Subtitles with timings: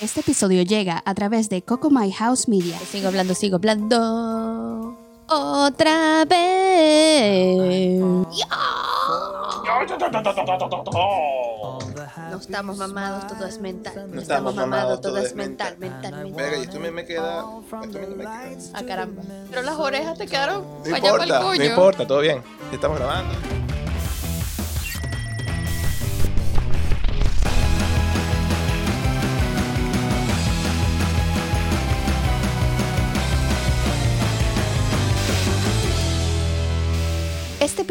[0.00, 2.78] Este episodio llega a través de Coco My House Media.
[2.78, 4.96] Sigo hablando, sigo hablando.
[5.28, 8.00] Otra vez.
[12.30, 14.06] No estamos mamados, todo es mental.
[14.10, 16.32] No estamos mamados, todo es mental, mental, mental.
[16.34, 17.44] Venga, y esto me, me queda.
[17.82, 18.58] Esto me, me queda.
[18.74, 19.22] Ah, caramba.
[19.50, 21.64] Pero las orejas te quedaron No para el importa, no cuello.
[21.64, 22.42] importa, todo bien.
[22.72, 23.34] Estamos grabando.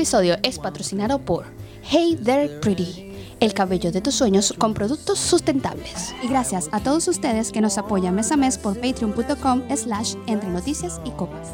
[0.01, 1.45] Episodio es patrocinado por
[1.83, 6.15] Hey There Pretty, el cabello de tus sueños con productos sustentables.
[6.23, 10.49] Y gracias a todos ustedes que nos apoyan mes a mes por patreon.com slash entre
[10.49, 11.49] noticias y copas.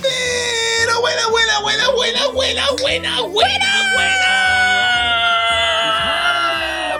[0.00, 4.22] Pero buena, buena, buena, buena, buena, buena, buena, buena.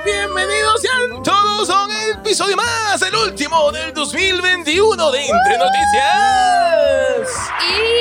[0.05, 7.29] Bienvenidos sean todos a un episodio más, el último del 2021 de Entre Noticias.
[7.63, 7.94] Y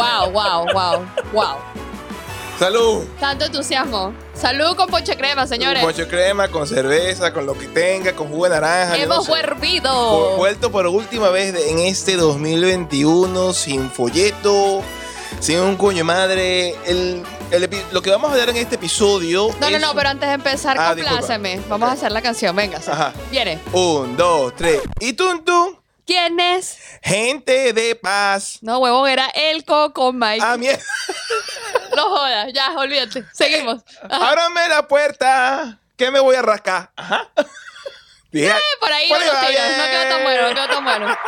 [0.00, 1.56] wow, wow, wow, wow.
[2.58, 3.04] Salud.
[3.18, 4.12] Tanto entusiasmo.
[4.34, 5.82] Salud con ponche crema, señores.
[5.82, 8.96] Con crema, con cerveza, con lo que tenga, con jugo de naranja.
[8.98, 9.26] Hemos
[10.36, 14.82] Vuelto por última vez en este 2021 sin folleto,
[15.40, 16.74] sin un coño madre.
[16.86, 17.22] El,
[17.92, 19.48] lo que vamos a ver en este episodio.
[19.58, 21.60] No, no, es- no, pero antes de empezar, Ah, compláceme.
[21.66, 22.78] Vamos a hacer la canción, venga.
[23.30, 23.58] Viene.
[23.72, 24.82] Un, dos, tres.
[25.00, 25.79] Y tum, tum.
[26.10, 26.76] ¿Quién es?
[27.04, 28.58] Gente de paz.
[28.62, 30.44] No, huevón, era el Coco Mike.
[30.44, 30.82] Ah, mierda.
[31.94, 33.24] No jodas, ya, olvídate.
[33.32, 33.82] Seguimos.
[34.10, 34.28] Ajá.
[34.30, 35.78] Ábrame la puerta.
[35.96, 36.90] Que me voy a rascar.
[36.96, 37.28] Ajá.
[38.32, 39.78] Dije, Eh, Por ahí Por no ahí va bien.
[39.78, 41.18] no quedó tan bueno, no quedó tan bueno.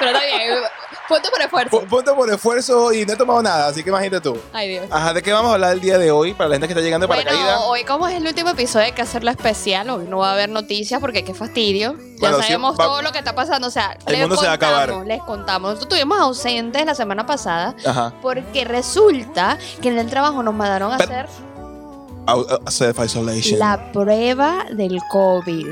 [0.00, 0.64] Pero está bien.
[1.06, 1.80] Punto por esfuerzo.
[1.82, 4.38] pu- punto por esfuerzo y no he tomado nada, así que imagínate tú.
[4.54, 4.86] Ay, Dios.
[4.90, 6.32] Ajá, ¿de qué vamos a hablar el día de hoy?
[6.32, 7.60] Para la gente que está llegando para Bueno, caída.
[7.60, 10.48] hoy como es el último episodio hay que hacerlo especial, hoy no va a haber
[10.48, 11.92] noticias porque qué fastidio.
[11.92, 14.46] Ya Bueno, sabemos va- todo lo que está pasando, o sea, El les mundo se
[14.46, 14.86] va a acabar.
[14.88, 18.14] contamos, Les contamos, nosotros estuvimos ausentes la semana pasada Ajá.
[18.22, 21.28] porque resulta que en el trabajo nos mandaron a Pero- hacer
[22.68, 23.58] Self-isolation.
[23.58, 25.66] la prueba del COVID.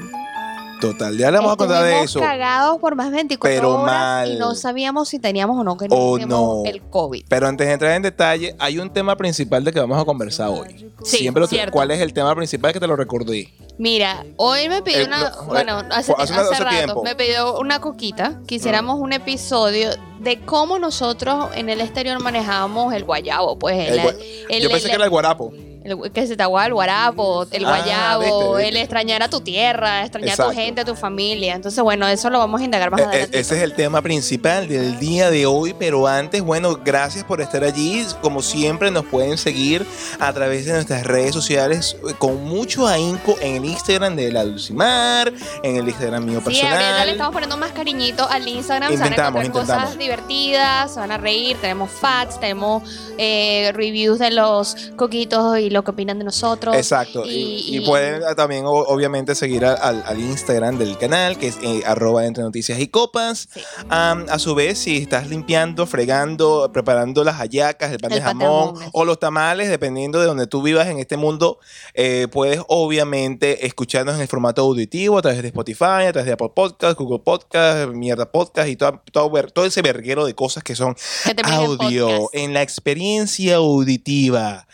[0.82, 2.20] Total, ya le vamos a contar de eso.
[2.20, 4.32] cagados por más de 24 Pero horas mal.
[4.32, 6.62] y no sabíamos si teníamos o no que O teníamos no.
[6.66, 7.25] el COVID.
[7.28, 10.48] Pero antes de entrar en detalle, hay un tema principal de que vamos a conversar
[10.48, 10.91] hoy.
[11.04, 11.72] Sí, Siempre lo- cierto.
[11.72, 13.53] ¿Cuál es el tema principal que te lo recordé?
[13.78, 17.03] Mira, hoy me pidió Eh, una, lo- bueno, hace, hace hace hace rato, tiempo.
[17.03, 22.93] me pidió una coquita, que hiciéramos un episodio de cómo nosotros en el exterior manejábamos
[22.94, 24.14] el guayabo, pues el, El
[24.49, 25.53] el- Yo pensé que era el guarapo.
[25.84, 28.69] El- que se te aguaba el guarapo, el Ah, guayabo, viste, viste.
[28.69, 31.54] el extrañar a tu tierra, extrañar a tu gente, a tu familia.
[31.54, 33.41] Entonces, bueno, eso lo vamos a indagar más Eh, eh, adelante.
[33.41, 37.65] Ese es el tema principal del día de hoy, pero antes, bueno, gracias por estar
[37.65, 38.04] allí.
[38.20, 39.84] Como siempre, nos pueden seguir
[40.19, 44.44] a través de nuestras redes sociales eh, con mucho ahínco en el Instagram de la
[44.44, 45.32] Dulcimar,
[45.62, 47.09] en el Instagram mío Sí, ahorita le personal.
[47.09, 48.93] estamos poniendo más cariñito al Instagram.
[48.93, 49.84] Intentamos, se van a encontrar intentamos.
[49.84, 51.56] cosas divertidas, se van a reír.
[51.60, 52.82] Tenemos facts, tenemos
[53.19, 56.77] eh, reviews de los coquitos y lo que opinan de nosotros.
[56.77, 57.25] Exacto.
[57.27, 61.49] Y, Y- pueden ah, también, o- obviamente, seguir a- al, al Instagram del canal, que
[61.49, 63.49] es eh, arroba entre noticias y copas.
[63.53, 63.60] Sí.
[63.91, 68.38] A su vez, si estás limpiando, fregando, preparando las hallacas, el pan El de pan
[68.38, 71.59] de jamón o los tamales, dependiendo de donde tú vivas en este mundo,
[71.94, 76.32] eh, puedes obviamente escucharnos en el formato auditivo a través de Spotify, a través de
[76.32, 80.94] Apple Podcast, Google Podcast, Mierda Podcast y todo, todo, ese verguero de cosas que son
[81.25, 84.66] Que audio en la experiencia auditiva.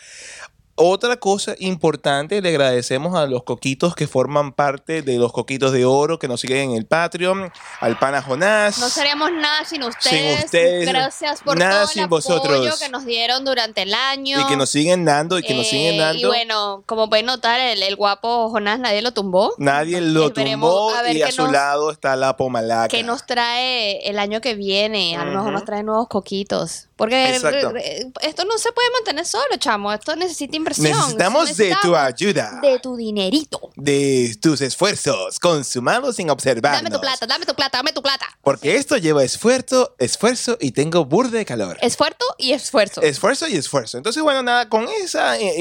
[0.81, 5.83] Otra cosa importante, le agradecemos a los coquitos que forman parte de los coquitos de
[5.83, 7.51] oro que nos siguen en el Patreon,
[7.81, 8.77] al pana Jonás.
[8.79, 10.45] No seríamos nada sin ustedes.
[10.45, 12.79] ustedes, Gracias por nada todo sin el apoyo vosotros.
[12.79, 14.39] que nos dieron durante el año.
[14.39, 16.27] y que nos siguen dando y que nos Eh, siguen Y dando.
[16.29, 19.53] bueno, como pueden notar, el, el guapo Jonás nadie lo tumbó.
[19.57, 22.87] Nadie lo Esperemos tumbó a ver y a su nos- lado está la pomalaca.
[22.87, 25.17] que nos trae el año que viene.
[25.17, 26.88] A lo mejor nos trae nuevos coquitos.
[26.99, 27.73] Porque Exacto.
[27.77, 29.91] eh, esto no se puede mantener solo, chamo.
[29.93, 30.91] Esto necesita inversión.
[30.91, 33.71] Necesitamos de tu ayuda, De tu dinerito.
[33.77, 36.83] de tus esfuerzos, consumados sin observarnos.
[36.83, 38.25] Dame tu plata, dame tu plata, dame tu plata.
[38.43, 41.77] Porque esto lleva esfuerzo, esfuerzo y tengo burde de calor.
[41.81, 43.01] Esfuerzo y esfuerzo.
[43.01, 43.97] Esfuerzo y esfuerzo.
[43.97, 45.19] Entonces, bueno, nada, con ese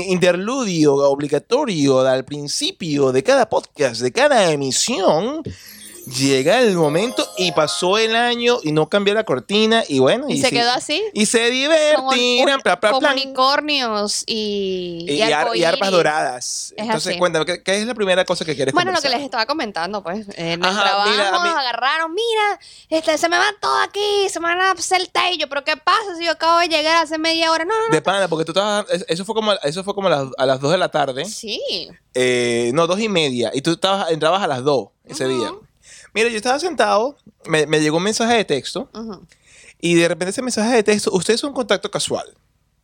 [0.09, 5.43] interludio obligatorio al principio de cada podcast, de cada emisión,
[6.17, 10.27] llega el momento y pasó el año y no cambió la cortina y bueno.
[10.29, 11.03] Y, se sí- quedó así.
[11.13, 12.61] Y se divertirán,
[12.91, 13.13] con bla.
[13.13, 15.67] unicornios y, Y, ar- y arcoíris.
[15.67, 16.75] arpas doradas.
[16.77, 17.19] Es Entonces, así.
[17.19, 20.03] cuéntame, ¿qué, qué es la primera cosa que quieres Bueno, lo que les estaba comentando,
[20.03, 20.27] pues.
[20.37, 24.41] En el Ajá, trabajo mira, mí- agarraron, mira, este, se me van todos aquí, se
[24.41, 25.11] me van a hacer el.
[25.33, 27.65] Y yo, ¿pero qué pasa si yo acabo de llegar hace media hora?
[27.65, 27.93] No, no, no.
[27.95, 28.87] De pana, porque tú estabas.
[28.91, 31.25] es- Eso fue como, eso fue como a las, a las 2 de la tarde.
[31.25, 31.61] Sí.
[32.15, 33.51] Eh, no, dos y media.
[33.53, 35.37] Y tú estabas, entrabas a las 2 ese Ujú.
[35.39, 35.53] día.
[36.15, 37.17] Mira, yo estaba sentado,
[37.47, 38.91] me, me llegó un mensaje de texto.
[39.81, 42.27] Y de repente ese mensaje de texto, usted es un contacto casual.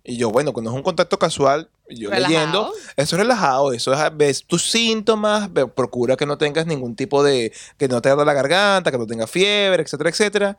[0.07, 2.29] Y yo, bueno, cuando es un contacto casual, yo Relajado.
[2.29, 7.23] leyendo, eso es relajado, eso es, ves tus síntomas, procura que no tengas ningún tipo
[7.25, 10.57] de, que no te arda la garganta, que no tengas fiebre, etcétera, etcétera.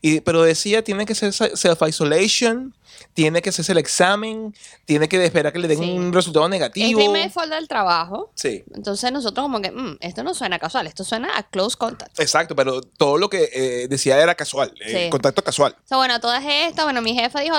[0.00, 2.74] Y, pero decía, tiene que ser self-isolation,
[3.14, 4.54] tiene que hacerse el examen,
[4.84, 5.90] tiene que esperar que le den Sí.
[5.90, 6.98] un resultado Es negativo.
[6.98, 8.30] de email del trabajo.
[8.34, 8.64] Sí.
[8.74, 12.18] Entonces nosotros como que, "Mm, esto no suena casual, esto suena a close contact.
[12.20, 15.10] Exacto, pero todo lo que eh, decía era casual, eh, Sí.
[15.10, 15.76] contacto casual.
[15.84, 17.56] O sea, bueno, todas estas, bueno, mi jefa dijo,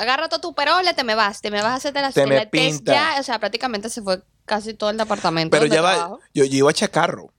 [0.00, 2.36] agarra todo tu perole, te me vas, te me vas a hacerte la, Te me
[2.36, 2.92] la test pinta.
[2.92, 3.16] ya.
[3.20, 6.70] O sea, prácticamente se fue casi todo el departamento Pero ya va, yo, yo iba
[6.70, 7.30] a chacarro.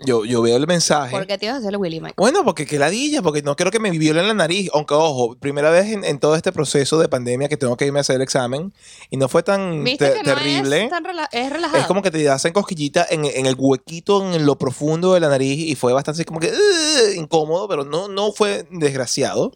[0.00, 1.10] Yo, yo veo el mensaje.
[1.10, 2.14] ¿Por qué te ibas a hacer el Willy Mike?
[2.16, 4.70] Bueno, porque qué ladilla, porque no quiero que me violen la nariz.
[4.72, 7.98] Aunque, ojo, primera vez en, en todo este proceso de pandemia que tengo que irme
[7.98, 8.72] a hacer el examen
[9.10, 10.84] y no fue tan ¿Viste te- que no terrible.
[10.84, 11.78] es tan rela- es relajado?
[11.80, 15.28] Es como que te hacen cosquillita en, en el huequito, en lo profundo de la
[15.28, 19.52] nariz y fue bastante como que "Ugh", incómodo, pero no, no fue desgraciado.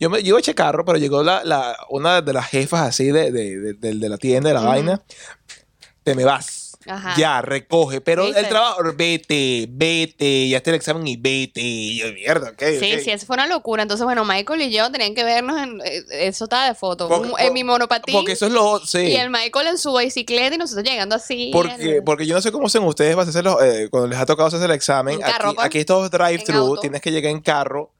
[0.00, 3.06] Yo, me, yo iba a checarro, pero llegó la, la- una de las jefas así
[3.06, 5.02] de, de, de- de- de la tienda, de la vaina.
[6.04, 6.61] Te me vas.
[6.86, 7.14] Ajá.
[7.16, 8.00] Ya, recoge.
[8.00, 8.40] Pero ¿Viste?
[8.40, 11.60] el trabajo, vete, vete, ya está el examen y vete.
[11.60, 12.62] Y yo, mierda, ok.
[12.80, 13.00] Sí, ok.
[13.02, 13.82] sí, eso fue una locura.
[13.82, 15.80] Entonces, bueno, Michael y yo tenían que vernos en.
[15.84, 17.08] eh, Eso estaba de foto.
[17.08, 18.14] Porque- un- en mi monopatín.
[18.14, 18.78] Porque eso es lo.
[18.84, 18.98] Sí.
[18.98, 21.50] Y el Michael en su bicicleta y nosotros llegando así.
[21.52, 24.48] Porque, porque yo no sé cómo hacen ustedes para hacerlo, eh, cuando les ha tocado
[24.48, 25.14] hacer el examen.
[25.14, 25.66] En carro, aquí, pues.
[25.66, 27.90] aquí estos En drive-thru tienes que llegar en carro.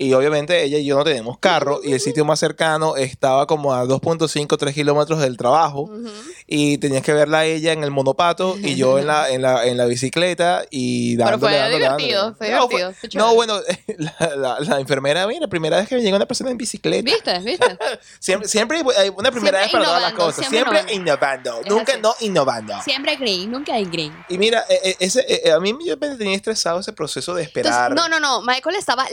[0.00, 1.80] Y obviamente ella y yo no tenemos carro.
[1.82, 5.82] Y el sitio más cercano estaba como a 2.5, 3 kilómetros del trabajo.
[5.82, 6.08] Ujú.
[6.46, 9.66] Y tenías que verla a ella en el monopato y yo en la, en la,
[9.66, 12.36] en la bicicleta y Pero dándole, fue dándole, divertido, dándole.
[12.38, 13.60] fue No, divertido, fue no, bueno,
[13.98, 17.02] la, la- la enfermera, mira, primera vez que me llega una persona en bicicleta.
[17.10, 17.38] ¿Viste?
[17.40, 17.78] ¿Viste?
[18.20, 20.48] Siempre, siempre hay una primera Siempre vez para todas las innovando, cosas.
[20.48, 21.60] siempre Siempre innovando.
[21.60, 22.00] Es Nunca así.
[22.02, 22.74] no innovando.
[22.84, 24.14] Siempre green, nunca hay green.
[24.28, 27.42] Y mira, eh, eh, ese, eh, a mí yo me tenía estresado ese proceso de
[27.42, 27.94] Entonces, esperar.
[27.94, 28.42] no, no, no.
[28.42, 29.04] Michael estaba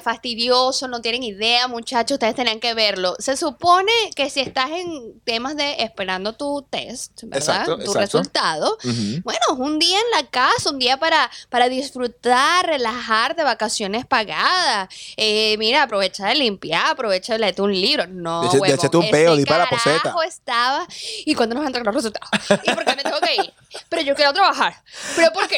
[0.00, 2.16] fastidioso, no tienen idea, muchachos.
[2.16, 3.16] Ustedes tenían que verlo.
[3.18, 7.38] Se supone que si estás en temas de esperando tu test, ¿verdad?
[7.38, 8.00] Exacto, tu exacto.
[8.00, 8.78] resultado.
[9.22, 14.06] Bueno, es un día en la casa, un día para, para disfrutar, relajar de vacaciones
[14.06, 14.88] pagadas.
[15.16, 18.06] Eh, mira, aprovecha de limpiar, aprovecha de leerte un libro.
[18.06, 20.14] No, De de un di para la poseta.
[20.26, 20.86] estaba.
[21.24, 22.30] ¿Y cuándo nos entregan los resultados?
[22.64, 23.52] ¿Y por qué me tengo que ir?
[23.88, 24.82] Pero yo quiero trabajar.
[25.16, 25.56] ¿Pero por qué?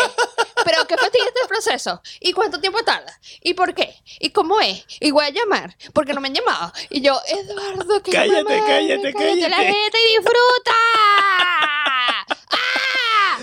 [0.64, 2.00] ¿Pero qué fastidia este proceso?
[2.20, 3.18] ¿Y cuánto tiempo tarda?
[3.42, 3.94] ¿Y por qué?
[4.20, 4.84] ¿Y cómo es?
[5.00, 5.76] ¿Y voy a llamar?
[5.92, 6.72] Porque no me han llamado.
[6.90, 9.72] Y yo, Eduardo, que Cállate, cállate, la cállate.
[9.72, 10.72] jeta y disfruta.
[12.50, 13.38] ¡Ah!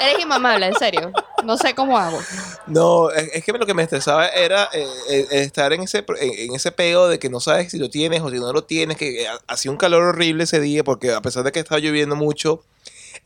[0.00, 1.12] Eres inmamable, en serio.
[1.44, 2.18] No sé cómo hago.
[2.66, 6.72] No, es, que lo que me estresaba era eh, eh, estar en ese, en ese
[6.72, 9.28] peo de que no sabes si lo tienes o si no lo tienes, que eh,
[9.46, 12.62] hacía un calor horrible ese día porque a pesar de que estaba lloviendo mucho,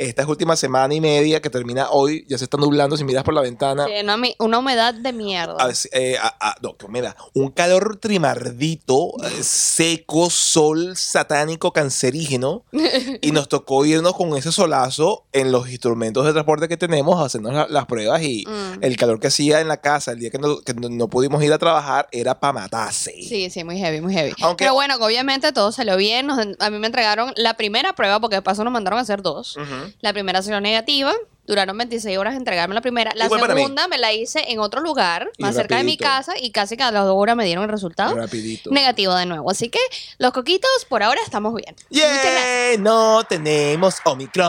[0.00, 3.35] esta última semana y media que termina hoy, ya se está nublando si miras por
[3.35, 3.85] la ventana.
[3.87, 3.93] Sí,
[4.38, 5.56] una, humedad de mierda.
[5.58, 7.14] A- eh, a- a- no, que humedad.
[7.35, 12.64] Un calor trimardito, eh, seco, sol satánico, cancerígeno.
[13.20, 17.52] y nos tocó irnos con ese solazo en los instrumentos de transporte que tenemos hacernos
[17.52, 18.23] la- las pruebas.
[18.23, 18.82] Y Mm.
[18.82, 21.52] el calor que hacía en la casa el día que no, que no- pudimos ir
[21.52, 23.12] a trabajar era para matarse.
[23.12, 24.32] Sí, sí, muy heavy, muy heavy.
[24.40, 26.26] Aunque- Pero bueno, obviamente todo salió bien.
[26.26, 29.21] Nos- a mí me entregaron la primera prueba, porque de paso nos mandaron a hacer
[29.23, 29.57] dos.
[29.57, 29.89] Ujú.
[30.00, 31.12] La primera salió negativa.
[31.47, 33.12] Duraron 26 horas en entregarme la primera.
[33.14, 33.61] La Igual para mí.
[33.62, 36.04] segunda me la hice en otro lugar, Y más cerca de mi rapidito.
[36.04, 38.14] casa, y casi que a las dos horas me dieron el resultado.
[38.14, 38.70] Rapidito.
[38.70, 39.50] Negativo de nuevo.
[39.50, 39.80] Así que
[40.18, 41.75] los coquitos por ahora estamos bien.
[41.90, 42.76] Muchas gracias.
[42.76, 42.78] ¡Yeah!
[42.78, 44.47] No tenemos Omicron.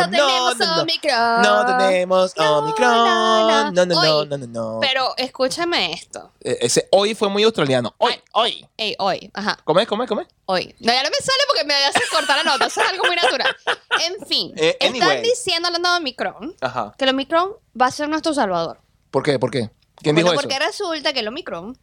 [0.00, 0.54] No tenemos.
[0.80, 1.42] Omicron.
[1.42, 2.90] No tenemos No, Omicron.
[2.90, 3.86] no, No, no.
[3.86, 4.28] no, no, Hoy.
[4.28, 4.78] no, no, no.
[4.80, 6.32] Pero escúchame esto.
[6.40, 7.94] Eh, Ese hoy fue muy australiano.
[7.98, 8.22] Hoy, Ay.
[8.32, 8.66] hoy.
[8.76, 9.30] Ey, hoy.
[9.34, 9.58] Ajá.
[9.64, 10.26] Come, come, come.
[10.46, 10.74] Hoy.
[10.80, 12.66] No, ya no me sale porque me hace cortar la nota.
[12.66, 13.54] Eso es algo muy natural.
[14.00, 14.52] En fin.
[14.56, 15.22] Eh, Están anyway.
[15.22, 16.94] diciendo, hablando de Omicron, Ajá.
[16.98, 17.50] que el Omicron
[17.80, 18.80] va a ser nuestro salvador.
[19.10, 19.38] ¿Por qué?
[19.38, 19.70] ¿Por qué?
[19.96, 21.76] ¿Quién Bueno, dijo porque resulta que el Omicron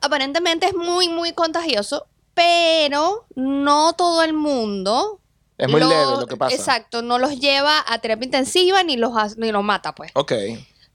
[0.00, 5.20] aparentemente es muy, muy contagioso, pero no todo el mundo.
[5.56, 5.66] eso?
[5.66, 6.54] Es muy leve lo que pasa.
[6.54, 10.10] Exacto, no los lleva a terapia intensiva ni los, ha- ni los mata, pues.
[10.14, 10.32] Ok.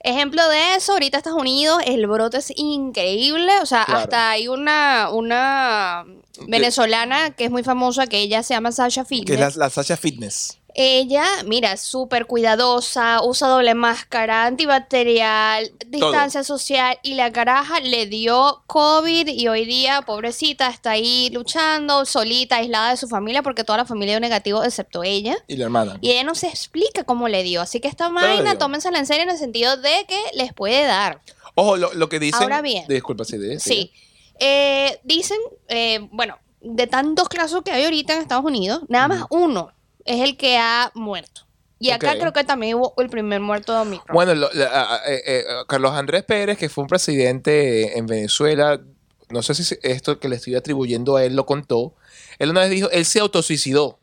[0.01, 3.51] Ejemplo de eso, ahorita Estados Unidos, el brote es increíble.
[3.61, 4.01] O sea, Claro.
[4.01, 6.05] hasta hay una, una
[6.47, 9.39] venezolana que es muy famosa, que ella se llama Sasha Que Fitness.
[9.47, 10.58] es la, la Sasha Fitness.
[10.81, 18.63] Ella, mira, súper cuidadosa, usa doble máscara, antibacterial, distancia social y la caraja le dio
[18.65, 23.79] COVID y hoy día, pobrecita, está ahí luchando, solita, aislada de su familia porque toda
[23.79, 25.35] la familia dio negativo excepto ella.
[25.47, 25.97] Y la hermana.
[25.99, 27.59] Y ella no se explica cómo le dio.
[27.59, 31.19] Así que esta vaina, tómensela en serio en el sentido de que les puede dar.
[31.55, 32.41] Ojo, lo, lo que dicen.
[32.41, 32.85] Ahora bien.
[32.87, 33.91] Disculpa, sí, de- Sí.
[34.39, 39.23] Eh, dicen, eh, bueno, de tantos casos que hay ahorita en Estados Unidos, nada más
[39.29, 39.73] uno
[40.05, 41.41] es el que ha muerto.
[41.81, 44.13] Y acá creo que también hubo el primer muerto de Omicron.
[44.13, 48.81] Bueno, lo- la- eh, eh, Carlos Andrés Pérez, que fue un presidente en Venezuela,
[49.29, 51.93] no sé si esto que le estoy atribuyendo a él lo contó.
[52.37, 53.99] Él una vez dijo, él se autosuicidó.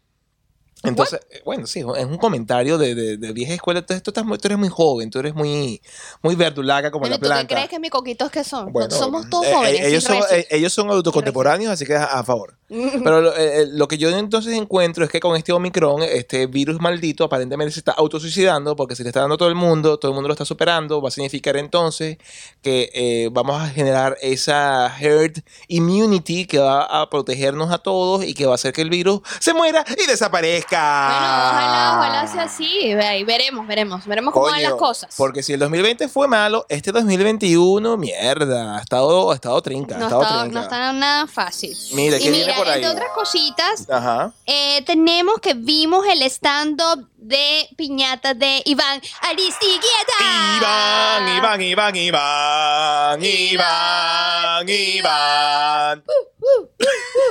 [0.88, 3.80] Entonces, eh, bueno, sí, es un comentario de, de- de vieja escuela.
[3.80, 5.80] Entonces, tú, estás muy- tú eres muy joven, tú eres muy,
[6.22, 7.54] muy verdulaga como la ¿Tú qué planta.
[7.54, 8.72] crees que mis coquitos que son?
[8.72, 9.80] Bueno, Somos todos eh, eh, jóvenes.
[9.86, 12.56] ellos, son, eh, ellos son autocontemporáneos, así que a, a favor.
[12.68, 16.80] Pero lo, eh, lo que yo entonces encuentro es que con este Omicron, este virus
[16.80, 20.10] maldito aparentemente se está autosuicidando porque se le está dando a todo el mundo, todo
[20.10, 22.18] el mundo lo está superando, va a significar entonces
[22.62, 25.38] que vamos a generar esa herd
[25.68, 29.20] immunity que va a protegernos a todos y que va a hacer que el virus
[29.38, 30.75] se muera y desaparezca.
[30.78, 32.94] Bueno, ojalá, ojalá sea así.
[32.94, 34.06] Ve- Veremos, veremos.
[34.06, 35.14] Veremos cómo van las cosas.
[35.16, 39.96] Porque si el 2020 fue malo, este 2021, mierda, ha estado, ha estado trinca.
[39.96, 40.54] no, ha estado está, trinca.
[40.58, 41.76] no está nada fácil.
[41.92, 42.74] Mira, y ¿qué viene mira, por ahí?
[42.82, 44.32] entre otras cositas, Ajá.
[44.46, 50.56] eh, tenemos que vimos el stand-up de piñata de Iván Aristigueta.
[50.58, 56.04] Iván, Iván, Iván, Iván, Iván, Iván.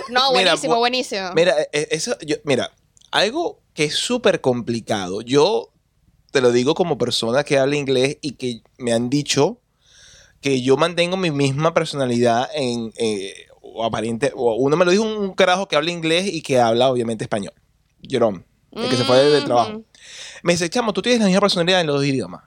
[0.10, 1.32] No, Mira, buenísimo, bu- buenísimo.
[1.34, 2.70] Mira, eh, eso, yo, mira,
[3.16, 5.22] algo que es súper complicado.
[5.22, 5.72] Yo
[6.32, 9.60] te lo digo como persona que habla inglés y que me han dicho
[10.42, 14.32] que yo mantengo mi misma personalidad en eh, o aparente.
[14.36, 17.54] O uno me lo dijo un carajo que habla inglés y que habla obviamente español.
[18.08, 18.44] Jerome,
[18.74, 19.46] el que se fue del Mhm.
[19.46, 19.84] trabajo.
[20.44, 22.44] Me dice, chamo, tú tienes la misma personalidad en los dos idiomas.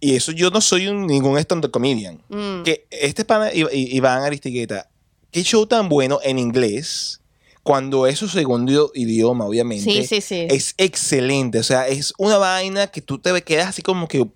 [0.00, 2.20] Y eso yo no soy un- ningún stand-up comedian.
[2.28, 2.64] Mm.
[2.64, 4.90] Que este pana Iván Aristigueta,
[5.30, 7.21] qué show tan bueno en inglés,
[7.62, 9.84] cuando es su segundo idioma, obviamente.
[9.84, 10.46] Sí, sí, sí.
[10.50, 11.58] Es excelente.
[11.58, 14.26] O sea, es una vaina que tú te quedas así como que.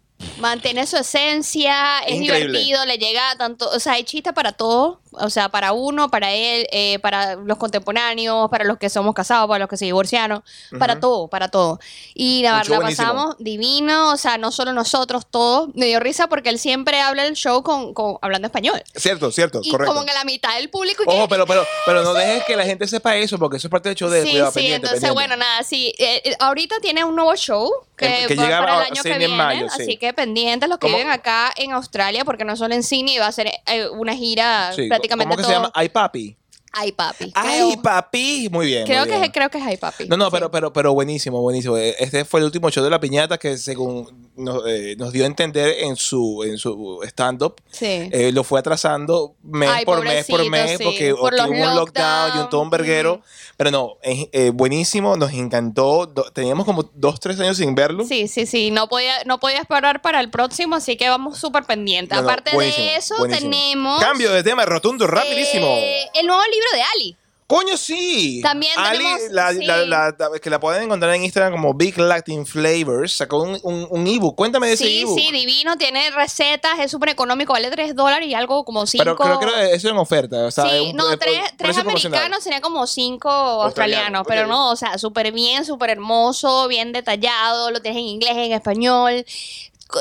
[0.40, 2.58] Mantiene su esencia, es Increíble.
[2.58, 6.32] divertido, le llega tanto, o sea, hay chiste para todo, o sea, para uno, para
[6.32, 10.42] él, eh, para los contemporáneos, para los que somos casados, para los que se divorciaron,
[10.78, 11.78] para todo, para todo.
[12.14, 15.70] Y la la pasamos divino, o sea, no solo nosotros, todos.
[15.74, 18.82] Me dio risa porque él siempre habla el show con, con- hablando español.
[18.94, 19.92] Cierto, cierto, Y correcto.
[19.94, 21.02] como que la mitad del público...
[21.02, 23.68] y que- Ojo, pero, pero, pero no dejes que la gente sepa eso, porque eso
[23.68, 24.86] es parte del show de sí, cuidado sí, pendiente.
[24.86, 25.14] entonces pendiente.
[25.14, 25.94] bueno, nada, sí.
[25.98, 29.18] eh, eh, ahorita tiene un nuevo show que, Que- llega para el año que en
[29.18, 29.82] viene, mayo, sí.
[29.82, 30.96] así que pendientes los que ¿Cómo?
[30.98, 34.72] viven acá en Australia, porque no solo en Sydney, va a ser eh, una gira
[34.74, 35.70] Sí, prácticamente ¿Cómo que se llama?
[35.74, 36.36] Ay, papi.
[36.78, 37.32] Ay, papi.
[37.34, 38.48] Ay, creo, papi.
[38.52, 38.84] Muy bien.
[38.86, 39.24] creo muy que bien.
[39.24, 40.06] es, creo que es Ay, papi.
[40.08, 40.30] No, no, Sí.
[40.32, 41.76] pero, pero, pero buenísimo, buenísimo.
[41.78, 45.24] Eh, Este fue el último show de la piñata que según nos, eh, nos dio
[45.24, 47.54] a entender en su, en su stand-up.
[47.70, 47.86] Sí.
[48.12, 50.84] eh, lo fue atrasando mes Ay, por mes por mes sí.
[50.84, 53.14] porque Por hubo un lockdown y un todo un verguero.
[53.14, 53.22] Ujú.
[53.56, 56.04] Pero no, eh, buenísimo, nos encantó.
[56.06, 58.04] Do- teníamos como dos, tres años sin verlo.
[58.04, 61.64] Sí, sí, sí, no podía, no podía esperar para el próximo, así que vamos súper
[61.64, 62.16] pendientes.
[62.16, 63.98] No, no, Aparte buenísimo, de eso, tenemos...
[64.02, 65.66] Cambio de tema rotundo, rapidísimo.
[65.68, 67.16] eh, el nuevo libro de Ali.
[67.48, 68.40] Coño, sí.
[68.42, 69.64] También Ali, tenemos- la, sí.
[69.64, 73.86] la- la- que la pueden encontrar en Instagram como Big Latin Flavors, sacó un, un,
[73.88, 74.34] un ebook.
[74.34, 75.16] Cuéntame de ese Sí, ebook.
[75.16, 79.04] sí, divino, tiene recetas, es súper económico, vale 3 dólares y algo como 5.
[79.04, 80.44] Pero creo que eso en oferta.
[80.44, 82.18] O sea, es Sí, un- no, es- tres, precio tres promocional.
[82.18, 84.48] americanos serían como cinco Australianos, australianos, pero ok.
[84.48, 89.24] no, o sea, súper bien, súper hermoso, bien detallado, lo tienes en inglés, en español.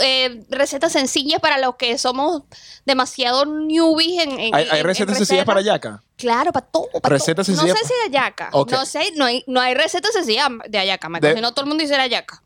[0.04, 2.44] Eh, recetas sencillas para los que somos
[2.86, 6.04] demasiado newbies en, en- ¿Hay, hay en- en recetas sencillas para yaca?
[6.18, 6.88] Claro, para todo.
[7.02, 7.56] para Recetas todo.
[7.56, 8.50] sencillas No sé si de ayaca.
[8.52, 11.70] No sé, no hay, no hay recetas sencillas de ayaca, me De- no, todo el
[11.70, 12.42] mundo dice ayaca.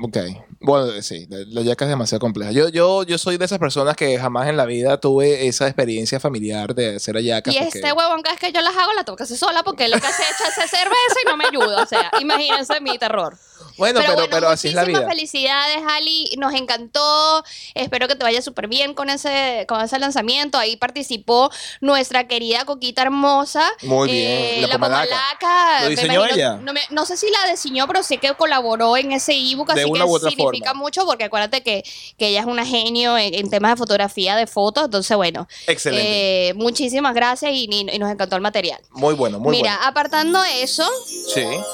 [0.00, 0.16] Ok.
[0.60, 2.52] Bueno, sí, la, yaca es demasiado compleja.
[2.52, 6.20] Yo, yo, yo soy de esas personas que jamás en la vida tuve esa experiencia
[6.20, 7.52] familiar de hacer ayacas.
[7.54, 9.62] Y porque- este huevón cada vez que yo las hago la tengo que hacer sola
[9.64, 11.82] porque lo que hace es echarse cerveza y no me ayuda.
[11.82, 13.36] O sea, imagínense mi terror.
[13.78, 15.10] Bueno, pero, bueno, pero así es la muchísimas vida.
[15.10, 16.30] felicidades, Ali.
[16.38, 17.44] Nos encantó.
[17.74, 20.58] Espero que te vaya súper bien con ese, con ese lanzamiento.
[20.58, 23.68] Ahí participó nuestra querida Coquita Hermosa.
[23.82, 25.06] Muy bien, la la pomalaca.
[25.40, 25.82] pomalaca.
[25.84, 26.56] ¿Lo diseñó imagino- ella?
[26.56, 29.70] No, me- no sé si la diseñó, pero sí que colaboró en ese ebook.
[29.70, 30.74] Así que significa forma.
[30.82, 31.82] mucho porque acuérdate que,
[32.18, 34.84] que ella es una genio en, en temas de fotografía, de fotos.
[34.86, 35.46] Entonces, bueno.
[35.66, 36.48] Excelente.
[36.50, 38.80] eh, muchísimas gracias y, y- y nos encantó el material.
[38.90, 41.06] muy bueno, muy Mira, apartando eso, bueno.
[41.34, 41.64] Sí.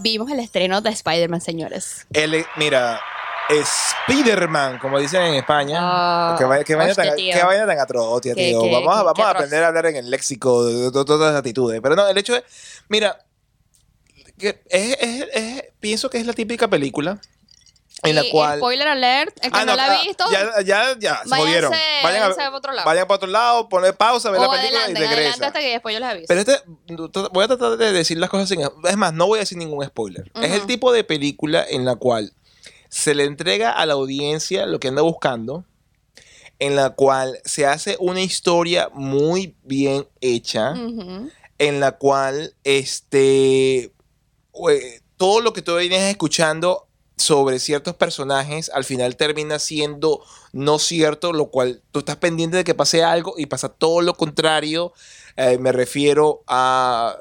[0.00, 2.06] Vimos el estreno de Spider-Man, señores.
[2.12, 3.00] El, mira,
[3.64, 5.78] Spiderman, como dicen en España.
[6.38, 7.34] Qué, vaina- qué vaina hostia, tan, tío.
[7.34, 7.44] tan
[8.70, 11.80] vamos a, vamos a aprender a hablar en el léxico de, todas las actitudes.
[11.82, 12.44] Pero no, el hecho es,
[12.88, 13.18] mira,
[14.38, 17.18] que es- es- es- pienso que es la típica película
[18.02, 18.58] en la Y cual...
[18.58, 21.36] Spoiler alert, el que Ah, no, la ah, ha visto, Ya, ya, ya, se váyanse,
[21.36, 21.72] jodieron.
[22.02, 22.86] Vayan a, a otro lado.
[22.86, 25.46] vayan para otro lado, poner pausa, ver o la película adelante, y regresa.
[25.46, 26.26] hasta que después yo les aviso.
[26.28, 28.60] Pero este, voy a tratar de decir las cosas sin...
[28.62, 30.30] Es más, no voy a decir ningún spoiler.
[30.40, 32.32] Es el tipo de película en la cual
[32.88, 35.64] se le entrega a la audiencia lo que anda buscando,
[36.58, 41.30] en la cual se hace una historia muy bien hecha, Ujú.
[41.58, 43.92] en la cual este,
[44.70, 46.86] eh, todo lo que tú vienes escuchando
[47.20, 50.22] sobre ciertos personajes al final termina siendo
[50.52, 54.14] no cierto, lo cual tú estás pendiente de que pase algo y pasa todo lo
[54.14, 54.92] contrario.
[55.36, 57.16] Eh, me refiero a,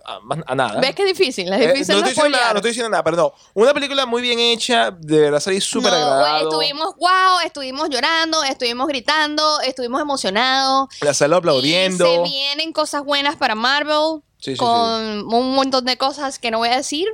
[0.48, 0.82] a, nada.
[0.82, 1.54] ¿Ves que es difícil?
[1.54, 3.34] Es Eh, difícil no, no, estoy diciendo nada, no estoy diciendo nada, pero no.
[3.54, 6.50] Una película muy bien hecha, de verdad salí súper No, agradado.
[6.50, 10.90] Estuvimos wow, estuvimos llorando, estuvimos gritando, estuvimos emocionados.
[11.02, 12.06] La sala Y aplaudiendo.
[12.06, 14.22] se vienen cosas buenas para Marvel.
[14.40, 17.08] Sí, sí, con un montón de cosas que no voy a decir.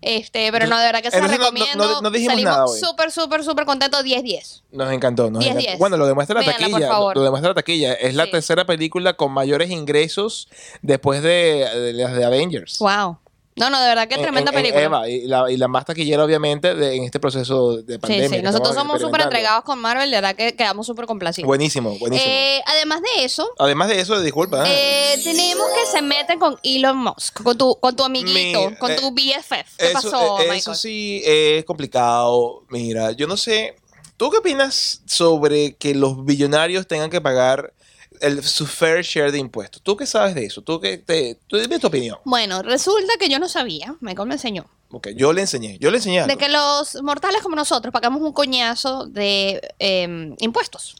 [0.00, 1.94] Este, pero no, de verdad que se las Entonces, no- no- recomiendo.
[1.94, 2.78] no- no dijimos Salimos nada hoy.
[2.80, 4.04] súper, súper, súper contentos.
[4.04, 4.62] 10-10.
[4.70, 5.66] Nos encantó, nos 10, encantó.
[5.70, 5.78] 10.
[5.78, 6.88] Bueno, lo demuestra la Véanla, por taquilla.
[6.88, 7.16] favor.
[7.16, 7.94] Lo demuestra la taquilla.
[7.94, 8.30] Es la Sí.
[8.30, 10.48] tercera película con mayores ingresos
[10.82, 12.78] después de, de las de Avengers.
[12.78, 13.18] Wow.
[13.58, 14.82] No, no, de verdad que En- tremenda en- en película.
[14.84, 18.28] Eva, y la, y la más taquillera, obviamente, de- en este proceso de sí, pandemia.
[18.28, 18.34] sí.
[18.36, 20.10] que Nosotros somos súper entregados con Marvel.
[20.10, 21.46] De verdad que quedamos súper complacidos.
[21.46, 22.30] Buenísimo, buenísimo.
[22.32, 24.64] Eh, además de eso, Además de eso, disculpa.
[24.68, 25.14] ¿eh?
[25.14, 28.90] eh, tenemos que se meten con Elon Musk, con tu, con tu amiguito, Mi- con
[28.92, 29.76] eh, tu BFF.
[29.78, 30.58] ¿Qué eso, pasó, eh, Michael?
[30.58, 32.62] eso sí es complicado.
[32.70, 33.76] Mira, yo no sé.
[34.16, 37.72] ¿Tú qué opinas sobre que los billonarios tengan que pagar
[38.20, 39.82] el, su fair share de impuestos?
[39.82, 40.62] ¿Tú qué sabes de eso?
[40.62, 42.18] ¿Tú qué te, tú dime tu opinión?
[42.24, 45.76] Bueno, resulta que yo no sabía, Michael me enseñó, Ok, yo le enseñé.
[45.78, 46.32] Yo le enseñé algo.
[46.34, 50.96] de que los mortales como nosotros pagamos un coñazo de eh, impuestos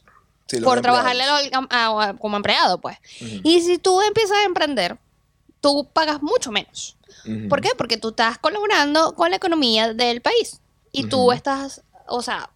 [0.47, 1.39] Sí, por trabajarle a-
[1.71, 2.99] a- como empleado, pues.
[3.21, 4.99] Ujú, Y si tú empiezas a emprender,
[5.61, 6.97] tú pagas mucho menos.
[7.27, 7.49] ujú.
[7.49, 7.71] ¿Por qué?
[7.79, 10.61] Porque tú estás colaborando con la economía del país.
[10.93, 11.33] Y tú Ujú.
[11.33, 12.51] estás, o sea,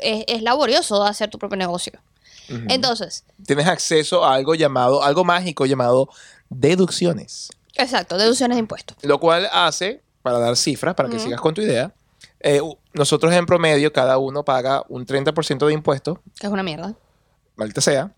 [0.00, 1.92] es, es laborioso hacer tu propio negocio.
[2.48, 6.08] Entonces, Tienes acceso a algo llamado, algo mágico llamado
[6.50, 7.50] deducciones.
[7.74, 8.96] exacto, deducciones de impuestos.
[9.02, 11.92] Lo cual hace, para dar cifras, para que sigas con tu idea,
[12.40, 12.60] eh,
[12.92, 16.94] nosotros en promedio, cada uno paga un 30% de impuestos, Que es una mierda.
[17.56, 18.12] maldita sea.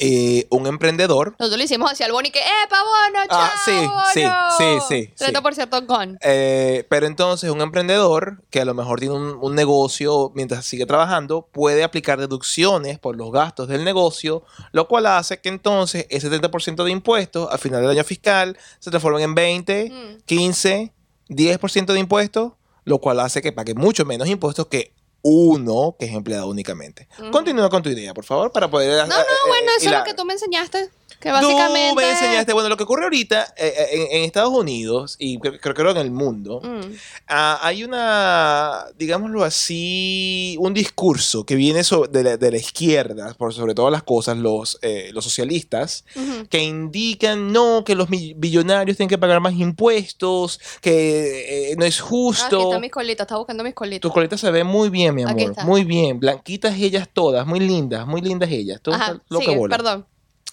[0.00, 3.52] Eh, un emprendedor Nosotros lo hicimos hacia el bono y que, ¡eh, bono, chao, Ah,
[3.64, 3.72] sí,
[4.14, 4.50] sí, bono!
[4.56, 5.24] sí, sí, sí.
[5.32, 6.18] 30% con.
[6.22, 10.86] Eh, pero entonces un emprendedor que a lo mejor tiene un, un negocio mientras sigue
[10.86, 16.30] trabajando puede aplicar deducciones por los gastos del negocio, lo cual hace que entonces ese
[16.30, 20.22] 30% de impuestos al final del año fiscal se transformen en 20, Mm.
[20.26, 20.92] 15,
[21.28, 22.52] 10% de impuestos,
[22.84, 27.08] lo cual hace que pague mucho menos impuestos que uno que es empleado únicamente.
[27.30, 29.06] Continúa con tu idea, por favor, para poder...
[29.08, 30.90] No, no, bueno, eso es lo que tú me enseñaste.
[31.20, 31.90] Que básicamente.
[31.90, 35.38] Tú me enseñaste, bueno, lo que ocurre ahorita eh, eh, en, en Estados Unidos y
[35.40, 36.92] creo, creo que en el mundo, Mm.
[37.28, 43.52] ah, hay una, digámoslo así, un discurso que viene de, la, de la izquierda, por
[43.54, 46.04] sobre todas las cosas, los, eh, los socialistas,
[46.50, 51.98] que indican, no, que los billonarios tienen que pagar más impuestos, que eh, no es
[51.98, 52.62] Ah, aquí justo.
[52.62, 54.12] está mis colitas, está buscando mis colitas.
[54.12, 58.20] colita se ve muy bien, mi amor, muy bien, blanquitas ellas todas, muy lindas, muy
[58.20, 60.06] lindas ellas, todo Ajá, está lo que sigue, perdón.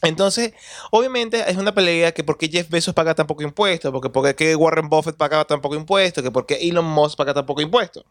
[0.06, 0.54] Entonces,
[0.92, 4.34] obviamente es una pelea que por qué Jeff Bezos paga tan poco impuesto, porque por
[4.36, 7.62] qué Warren Buffett paga tan poco impuesto, que por qué Elon Musk paga tan poco
[7.62, 8.06] impuesto.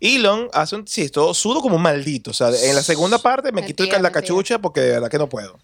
[0.00, 2.30] Elon hace un, sí, todo sudo como un maldito.
[2.32, 5.28] O sea, en la segunda parte me quito la cachucha porque de verdad que no
[5.28, 5.58] puedo.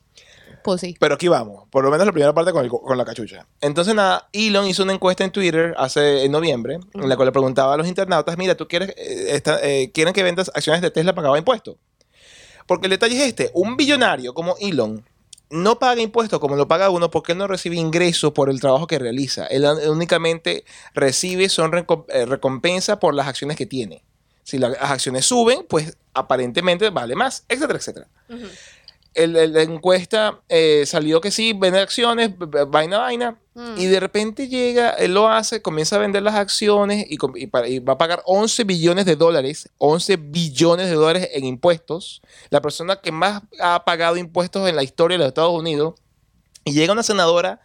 [0.62, 0.96] Pussy.
[0.98, 3.46] Pero aquí vamos, por lo menos la primera parte con, el- con la cachucha.
[3.60, 7.32] Entonces, nada, Elon hizo una encuesta en Twitter hace en noviembre, en la cual le
[7.32, 10.90] preguntaba a los internautas, mira, ¿tú quieres, eh, esta- eh, quieren que vendas acciones de
[10.90, 11.76] Tesla pagaba impuestos?
[12.66, 15.04] Porque el detalle es este, un billonario como Elon
[15.50, 18.86] no paga impuestos como lo paga uno porque él no recibe ingresos por el trabajo
[18.86, 19.46] que realiza.
[19.46, 21.72] Él eh, únicamente recibe son
[22.08, 24.02] eh, recompensa por las acciones que tiene.
[24.42, 28.08] Si las acciones suben, pues aparentemente vale más, etcétera, etcétera.
[29.18, 32.30] El- el- la encuesta eh, salió que sí, vende acciones,
[32.68, 33.38] vaina, vaina.
[33.54, 33.74] Mm.
[33.78, 37.16] Y de repente llega, él lo hace, comienza a vender las acciones y,
[37.80, 42.22] va a pagar 11 billones de dólares, 11 billones de dólares en impuestos.
[42.50, 45.94] La persona que más ha pagado impuestos en la historia de los Estados Unidos.
[46.64, 47.60] Y llega una senadora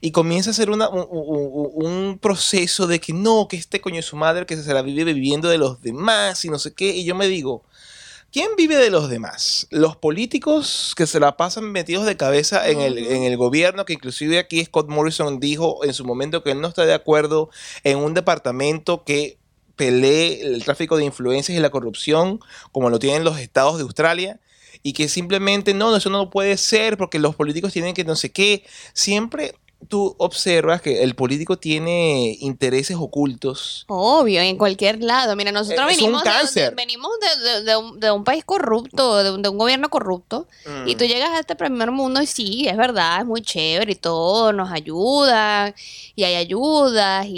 [0.00, 3.80] y comienza a hacer una- un, un- un- un proceso de que no, que este
[3.80, 6.72] coño de su madre que se la vive viviendo de los demás y no sé
[6.72, 6.94] qué.
[6.94, 7.64] Y yo me digo,
[8.34, 9.68] ¿Quién vive de los demás?
[9.70, 13.92] Los políticos que se la pasan metidos de cabeza en el, en el gobierno, que
[13.92, 17.50] inclusive aquí Scott Morrison dijo en su momento que él no está de acuerdo
[17.84, 19.38] en un departamento que
[19.76, 22.40] pelee el tráfico de influencias y la corrupción
[22.72, 24.40] como lo tienen los estados de Australia
[24.82, 28.32] y que simplemente no, eso no puede ser porque los políticos tienen que no sé
[28.32, 28.64] qué.
[28.94, 29.54] Siempre
[29.88, 33.84] tú observas que el político tiene intereses ocultos.
[33.88, 35.36] Obvio, en cualquier lado.
[35.36, 39.22] Mira, nosotros Es un venimos, de- venimos de, de- de un, de un país corrupto,
[39.22, 40.46] de un, de un gobierno corrupto,
[40.86, 40.98] y Mm.
[40.98, 44.52] tú llegas a este primer mundo y sí, es verdad, es muy chévere y todo,
[44.52, 45.74] nos ayudan,
[46.16, 47.30] y hay ayudas, y,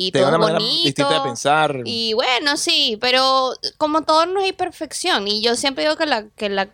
[0.00, 0.84] y, y todo una es manera bonito.
[0.84, 1.76] distinta de pensar.
[1.84, 5.28] Y bueno, sí, pero como todo no hay perfección.
[5.28, 6.68] Y yo siempre digo que la, que la,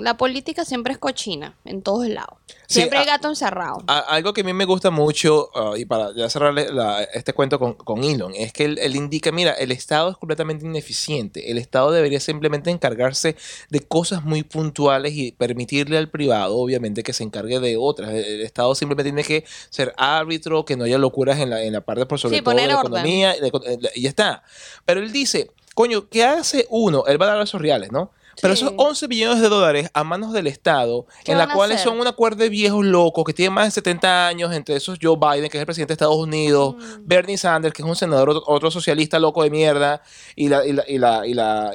[0.00, 2.38] la política siempre es cochina, en todos lados.
[2.66, 3.78] Sí, Siempre hay a- gato encerrado.
[3.86, 7.32] A- algo que a mí me gusta mucho, ah, y para ya cerrarle la- este
[7.32, 11.50] cuento con, con Elon, es que él, él indica, mira, el Estado es completamente ineficiente.
[11.50, 13.36] El Estado debería simplemente encargarse
[13.70, 18.10] de cosas muy puntuales y permitirle al privado, obviamente, que se encargue de otras.
[18.10, 21.72] El, el Estado simplemente tiene que ser árbitro, que no haya locuras en la, en
[21.72, 22.92] la parte, por sobre Sí, todo, de la orden.
[22.92, 24.42] economía, eh, y ya está.
[24.84, 27.04] Pero él dice, coño, ¿qué hace uno?
[27.06, 28.10] Él va a dar esos reales, ¿no?
[28.40, 31.56] Pero esos 11 billones de dólares a manos del Estado, ¿Qué en las van a
[31.56, 34.98] cuales son una cuerda de viejos locos que tienen más de 70 años, entre esos
[35.00, 37.02] Joe Biden, que es el presidente de Estados Unidos, Mm.
[37.04, 40.02] Bernie Sanders, que es un senador, otro, otro socialista loco de mierda,
[40.36, 41.72] y la, y la, y la, y la,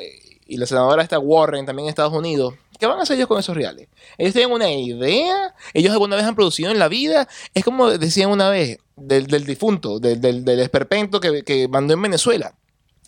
[0.48, 2.56] y la senadora esta Warren también en Estados Unidos.
[2.80, 3.89] ¿Qué van a hacer ellos con esos reales?
[4.17, 7.28] Ellos tienen una idea, ellos alguna vez han producido en la vida.
[7.54, 11.93] Es como decían una vez del, del difunto, del, del, del esperpento que, que mandó
[11.93, 12.56] en Venezuela.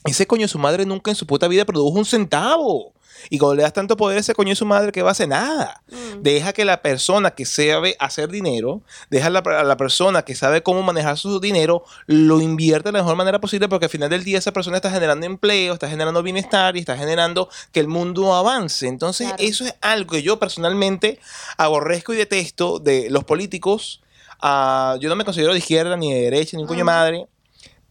[0.03, 2.93] Ese coño su madre nunca en su puta vida produjo un centavo.
[3.29, 5.11] Y cuando le das tanto poder a ese coño de su madre que va a
[5.11, 5.81] hacer nada.
[5.89, 6.21] Mm.
[6.21, 10.35] Deja que la persona que sabe hacer dinero, deja a la, a la persona que
[10.35, 14.09] sabe cómo manejar su dinero, lo invierta de la mejor manera posible porque al final
[14.09, 17.87] del día esa persona está generando empleo, está generando bienestar y está generando que el
[17.87, 18.87] mundo avance.
[18.87, 19.43] Entonces Claro.
[19.43, 21.19] eso es algo que yo personalmente
[21.57, 24.01] aborrezco y detesto de los políticos.
[24.39, 27.27] Ah, yo no me considero de izquierda ni de derecha ni un coño madre.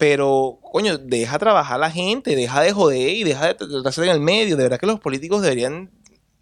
[0.01, 4.09] Pero, coño, deja trabajar a la gente, deja de joder y deja de tratarse en
[4.09, 4.57] el medio.
[4.57, 5.91] De verdad que los políticos deberían.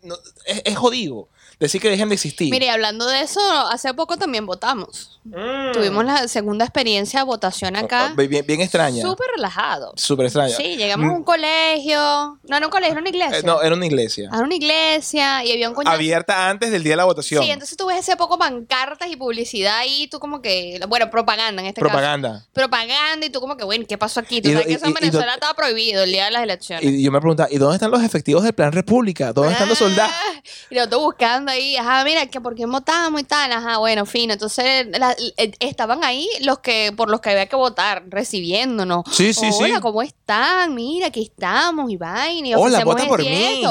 [0.01, 1.27] no, es, es jodido
[1.59, 2.49] decir que dejen de existir.
[2.51, 5.19] Mire, hablando de eso, hace poco también votamos.
[5.25, 5.73] Mm.
[5.73, 8.13] Tuvimos la segunda experiencia de votación acá.
[8.15, 9.01] Bien, bien extraña.
[9.01, 9.91] Súper relajado.
[9.95, 10.55] Súper extraña.
[10.55, 12.39] Sí, llegamos a un colegio.
[12.47, 13.37] No era un colegio, era una iglesia.
[13.39, 14.29] Eh, no, era una iglesia.
[14.33, 15.93] Era una iglesia y había un coñazo.
[15.95, 17.43] Abierta antes del día de la votación.
[17.43, 21.61] Sí, entonces tú ves ese poco pancartas y publicidad y tú como que, bueno, propaganda
[21.61, 21.89] en este caso.
[21.91, 22.45] Propaganda.
[22.53, 24.41] Propaganda y tú como que, bueno, ¿qué pasó aquí?
[24.41, 26.85] Tú Y- sabes que y- eso en Venezuela estaba prohibido el día de las elecciones.
[26.85, 29.33] Y yo me preguntaba, ¿y dónde están los efectivos del Plan República?
[29.33, 30.13] ¿Dónde están los soldados?
[30.71, 34.05] Y lo estoy buscando ahí, ajá, mira, que por qué votamos y tal, ajá, bueno,
[34.05, 34.33] fino.
[34.33, 39.03] Entonces la- eh, estaban ahí los que, por los que había que votar, recibiéndonos.
[39.11, 39.63] Sí, sí, sí.
[39.63, 40.73] Hola, ¿cómo están?
[40.75, 43.63] Mira, aquí estamos, y vaina, y Hola, vota por mí.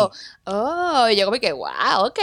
[0.50, 2.18] Oh, y yo como que, wow, ok.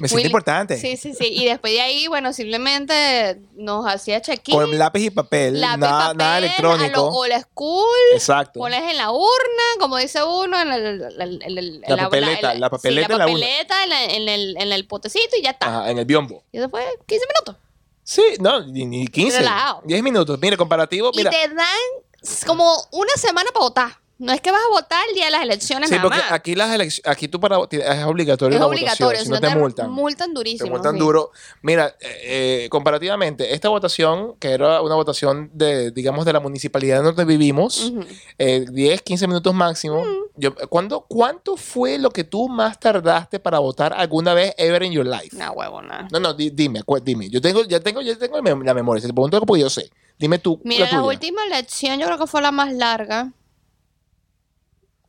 [0.00, 0.76] Me siento importante.
[0.78, 1.28] Sí, sí, sí.
[1.30, 4.54] Y después de ahí, bueno, simplemente nos hacía check-in.
[4.54, 7.08] Con lápiz y papel, lápiz, nada, papel, nada a lo electrónico.
[7.08, 8.60] old school, Exacto.
[8.60, 12.54] pones en la urna, como dice uno, en, el- el- el- el- el- La papeleta,
[12.54, 13.46] la papeleta sí, en la la urna.
[13.46, 15.66] papeleta en, la- en el, en el potecito y ya está.
[15.66, 16.42] Ajá, en el biombo.
[16.52, 17.56] Y eso fue 15 minutos.
[18.02, 19.38] Sí, no, ni, ni 15.
[19.38, 19.82] Relajado.
[19.84, 20.38] 10 minutos.
[20.40, 21.30] Mira, comparativo, mira.
[21.30, 23.99] Y te dan como una semana para votar.
[24.20, 26.54] No es que vas a votar el día de las elecciones Sí, nada porque aquí
[26.54, 29.90] las elecciones, aquí tú para es obligatorio es la obligatorio, votación, si no te multan.
[29.90, 30.64] multan durísimo.
[30.66, 30.98] Te multan sí.
[30.98, 31.30] duro.
[31.62, 37.02] Mira, eh, eh, comparativamente, esta votación, que era una votación de, digamos, de la municipalidad
[37.02, 38.04] donde vivimos, Ujú.
[38.38, 40.04] eh, 10, 15 minutos máximo.
[40.36, 44.92] Yo, ¿cuándo, ¿Cuánto fue lo que tú más tardaste para votar alguna vez ever in
[44.92, 45.34] your life?
[45.34, 46.08] Una huevona.
[46.12, 47.28] No, no, di- dime, dime.
[47.30, 49.00] Yo tengo, ya tengo, ya tengo la mem- la memoria.
[49.00, 49.90] Si te pregunto porque yo sé.
[50.18, 50.60] Dime tú.
[50.64, 53.32] Mira, la la última elección yo creo que fue la más larga.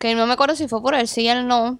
[0.01, 1.77] Que no me acuerdo si fue por el sí y el no.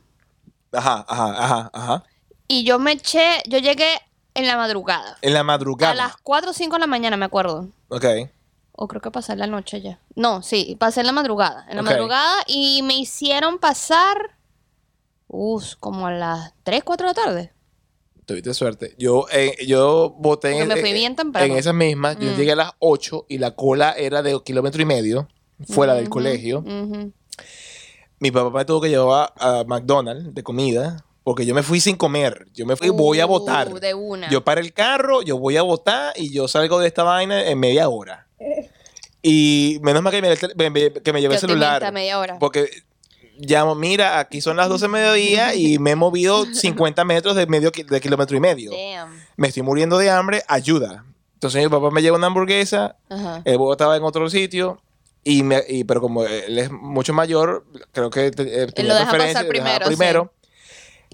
[0.72, 2.04] Ajá, ajá, ajá, ajá.
[2.48, 3.88] Y yo me eché, yo llegué
[4.36, 5.18] en la madrugada.
[5.24, 5.96] En la A madrugada.
[5.96, 7.70] las 4 o 5 de la mañana, me acuerdo.
[7.90, 8.06] Ok.
[8.74, 10.00] O creo que pasé la noche ya.
[10.16, 11.66] No, sí, pasé en la madrugada.
[11.68, 14.38] En la madrugada y me hicieron pasar.
[15.28, 17.54] Uf, como a las 3, 4 de la tarde.
[18.28, 18.94] Tuviste suerte.
[19.00, 21.52] Yo, eh, yo voté en, me fui bien temprano.
[21.52, 22.18] en esas mismas.
[22.20, 22.36] Yo Mm.
[22.36, 25.28] llegué a las 8 y la cola era de kilómetro y medio
[25.68, 26.60] fuera del colegio.
[26.60, 27.12] ujú.
[28.22, 31.98] Mi papá me tuvo que llevar a McDonald's de comida porque yo me fui sin
[31.98, 32.48] comer.
[32.54, 33.68] Yo me fui, voy a Uh, votar.
[33.80, 34.30] De una.
[34.30, 37.60] Yo paré el carro, yo voy a votar y yo salgo de esta vaina en
[37.60, 38.28] media hora.
[39.22, 41.84] Y menos mal que me, que me llevé el Yo te celular.
[41.84, 42.40] a media hora.
[42.40, 42.70] Porque
[43.40, 47.46] llamo, mira, aquí son las 12 de mediodía y me he movido 50 metros de
[47.48, 48.72] medio de kilómetro y medio.
[48.72, 49.20] Damn.
[49.38, 51.06] Me estoy muriendo de hambre, ayuda.
[51.36, 53.42] Entonces mi papá me lleva una hamburguesa, Ajá.
[53.46, 54.80] el huevo estaba en otro sitio.
[55.24, 59.00] Y me, y- pero como él es mucho mayor, creo que te- eh, tenía lo
[59.00, 60.34] deja pasar primero, primero.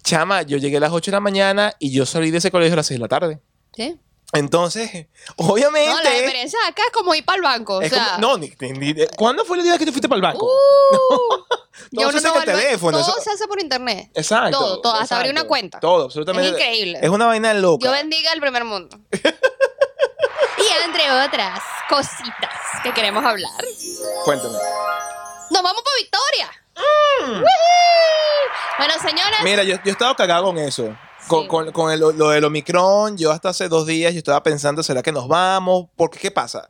[0.04, 2.74] Chama, yo llegué a las 8 de la mañana y yo salí de ese colegio
[2.74, 3.40] a las 6 de la tarde.
[3.76, 4.00] ¿Sí?
[4.34, 5.90] Entonces, obviamente.
[5.90, 7.78] No, la diferencia acá es como ir para el banco.
[7.78, 10.18] O sea, como- no, ni- ni- ni- ¿cuándo fue el día que tú fuiste para
[10.18, 10.46] el banco?
[10.46, 11.44] Uh,
[11.96, 12.60] Todo se hace en va el banco.
[12.62, 14.10] teléfono, Todo eso- se hace por internet.
[14.16, 14.58] Exacto.
[14.58, 15.80] Todo, todo, hasta abrir una cuenta.
[15.80, 16.50] Todo, absolutamente.
[16.50, 17.00] Es increíble.
[17.02, 17.86] Es una vaina loca.
[17.86, 18.98] Yo bendiga el primer mundo.
[20.58, 22.52] y entre otras cositas
[22.84, 23.52] que queremos hablar.
[24.26, 24.58] Cuéntame.
[25.52, 26.50] Nos vamos por Victoria.
[27.28, 27.44] ¡Wihí!
[28.78, 29.44] Bueno, señoras.
[29.44, 30.96] Mira, yo, yo he estado cagado con eso.
[31.28, 31.48] Con, Sí.
[31.48, 35.02] con- con el- lo del Omicron, yo hasta hace dos días yo estaba pensando, ¿será
[35.04, 35.88] que nos vamos?
[35.96, 36.70] Porque, ¿qué pasa?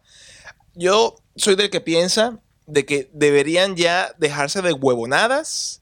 [0.74, 5.82] Yo soy del que piensa de que deberían ya dejarse de huevonadas,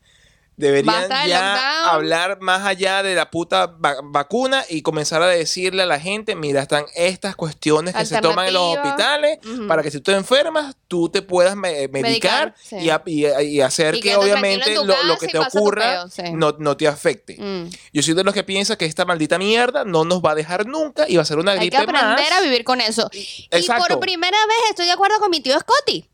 [0.58, 5.86] deberían ya hablar más allá de la puta va- vacuna y comenzar a decirle a
[5.86, 9.98] la gente, mira, están estas cuestiones que se toman en los hospitales para que si
[10.00, 12.78] tú te enfermas, tú te puedas me- medicar, Medicar, sí.
[13.12, 16.32] y, y- y hacer Y que obviamente lo, que y te ocurra peo, sí.
[16.34, 17.36] no, no te afecte.
[17.40, 17.70] Mm.
[17.94, 20.66] Yo soy de los que piensa que esta maldita mierda no nos va a dejar
[20.68, 22.32] nunca y va a ser una Hay gripe que aprender más.
[22.32, 23.10] a vivir con eso.
[23.14, 23.88] Y Exacto.
[23.88, 26.10] por primera vez estoy de acuerdo con mi tío Scotty.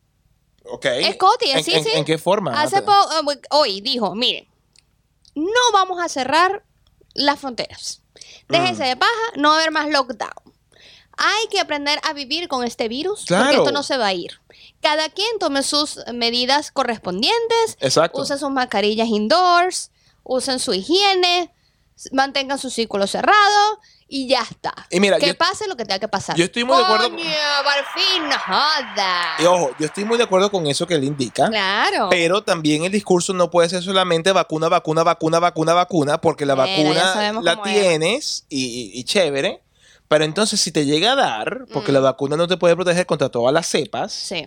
[0.65, 0.85] Ok.
[1.13, 1.89] Scotty, ¿En, sí, en- sí.
[1.93, 2.61] ¿En qué forma?
[2.61, 3.09] Hace poco,
[3.51, 4.47] hoy dijo, miren,
[5.35, 6.63] no vamos a cerrar
[7.13, 8.01] las fronteras.
[8.47, 8.87] Déjense Mm.
[8.87, 10.31] de paja, no va a haber más lockdown.
[11.17, 14.39] Hay que aprender a vivir con este virus porque esto no se va a ir.
[14.81, 18.21] Cada quien tome sus medidas correspondientes, Exacto.
[18.21, 19.91] usen sus mascarillas indoors,
[20.23, 21.53] usen su higiene,
[22.11, 24.73] mantengan su círculo cerrado y ya está.
[24.89, 26.35] Y mira, que yo- pase lo que tenga que pasar.
[26.35, 27.29] yo estoy muy de acuerdo con- Coño,
[27.63, 29.23] por fin, no joda.
[29.39, 31.47] Y ojo, yo estoy muy de acuerdo con eso que él indica.
[31.47, 32.07] Claro.
[32.09, 36.55] Pero también el discurso no puede ser solamente vacuna, vacuna, vacuna, vacuna, vacuna, porque la
[36.55, 39.61] Bueno, vacuna la tienes y, y- y chévere.
[40.07, 41.95] Pero entonces, si te llega a dar, porque Mm.
[41.95, 44.45] la vacuna no te puede proteger contra todas las cepas, Sí.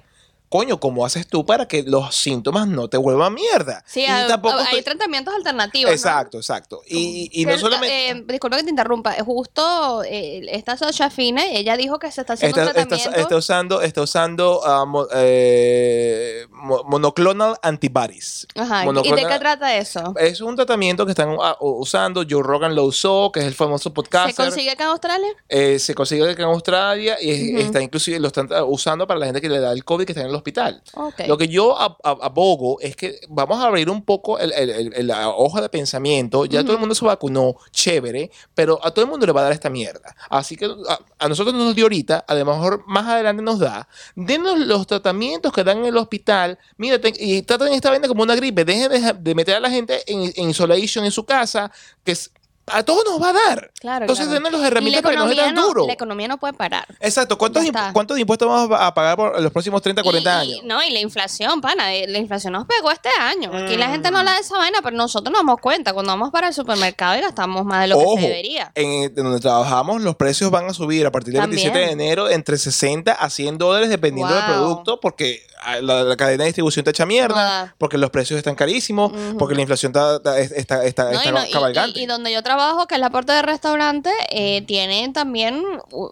[0.54, 3.82] Coño, ¿cómo haces tú para que los síntomas no te vuelvan mierda?
[3.88, 5.90] Sí, y hay, tampoco hay estoy- tratamientos alternativos.
[5.90, 5.94] ¿no?
[5.96, 6.80] Exacto, exacto.
[6.86, 8.10] Y, y no Que, solamente...
[8.10, 9.16] eh, disculpa que te interrumpa.
[9.24, 13.18] Justo eh, esta Sasha Fine, ella dijo que se está haciendo Está, un tratamiento.
[13.20, 18.46] está usando, está usando ah, mo- eh, mo- monoclonal antibodies.
[18.54, 18.84] Ajá.
[19.02, 20.14] ¿Y de qué trata eso?
[20.20, 22.22] Es un tratamiento que están ah, usando.
[22.30, 24.34] Joe Rogan lo usó, que es el famoso ¿Se podcaster.
[24.36, 25.28] consigue acá en Australia?
[25.48, 29.18] Eh, se consigue acá en Australia y es- está inclusive lo están ah, usando para
[29.18, 30.82] la gente que le da el COVID que está en el hospital.
[31.26, 34.70] Lo que yo ab- ab- abogo es que vamos a abrir un poco el- el-
[34.70, 36.44] el- el- la hoja de pensamiento.
[36.44, 39.44] Ya todo el mundo se vacunó, chévere, pero a todo el mundo le va a
[39.44, 40.14] dar esta mierda.
[40.30, 43.58] Así que a, a nosotros no nos dio ahorita, a lo mejor más adelante nos
[43.58, 43.88] da.
[44.14, 46.58] Denos los tratamientos que dan en el hospital.
[46.76, 48.64] Mira, y traten esta vaina como una gripe.
[48.64, 51.70] Dejen de, de meter a la gente en, en isolation en su casa,
[52.04, 52.30] que es-
[52.66, 53.70] a todos nos va a dar.
[53.80, 54.50] Claro, Entonces, claro.
[54.50, 55.86] las la herramientas para que no sea economía, tan no, duro.
[55.86, 56.86] la economía no puede parar.
[57.00, 57.36] Exacto.
[57.36, 57.92] ¿Cuántos, imp-.
[57.92, 60.60] ¿Cuántos impuestos vamos a pagar por los próximos 30, 40 Y- años?
[60.64, 63.50] y- no, y la inflación, pana, eh, la inflación nos pegó este año.
[63.54, 64.20] Aquí la gente no Mm.
[64.20, 67.20] habla de esa vaina, pero nosotros nos damos cuenta cuando vamos para el supermercado y
[67.20, 68.72] gastamos más de lo Ojo, que se debería.
[68.74, 71.72] En donde trabajamos, los precios van a subir a partir del También.
[71.72, 76.16] 27 de enero entre 60 a 100 dólares dependiendo del producto, porque ah, la, la
[76.16, 80.16] cadena de distribución está hecha mierda, porque los precios están carísimos, porque la inflación está,
[80.16, 81.98] está, está, está- No, y, está no- y- cabalgante.
[82.00, 82.53] y- y donde yo trabajo,
[82.88, 85.62] que es la puerta de restaurante, eh, tienen también,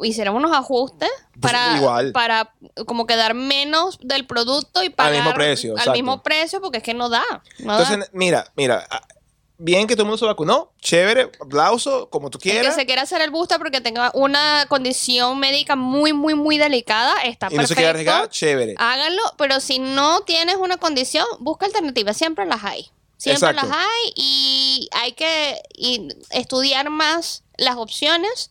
[0.03, 2.13] hicieron unos ajustes para, igual.
[2.13, 2.53] para
[2.87, 5.93] como quedar menos del producto y pagar mismo precio, al exacto.
[5.93, 7.25] mismo precio, porque es que no da.
[7.59, 8.07] no Entonces, da.
[8.13, 9.03] mira, mira, ah,
[9.59, 12.87] bien que todo el mundo se vacunó, chévere, aplauso, como tú El que quieras, se
[12.87, 17.57] quiera hacer el booster porque tenga una condición médica muy, muy, muy delicada, está y
[17.57, 18.13] no se quiere perfecto.
[18.13, 18.75] arriesgar, chévere.
[18.79, 22.91] Háganlo, pero si no tienes una condición, busca alternativas, siempre las hay.
[23.23, 23.69] Siempre Exacto.
[23.69, 28.51] las hay y hay que y estudiar más las opciones.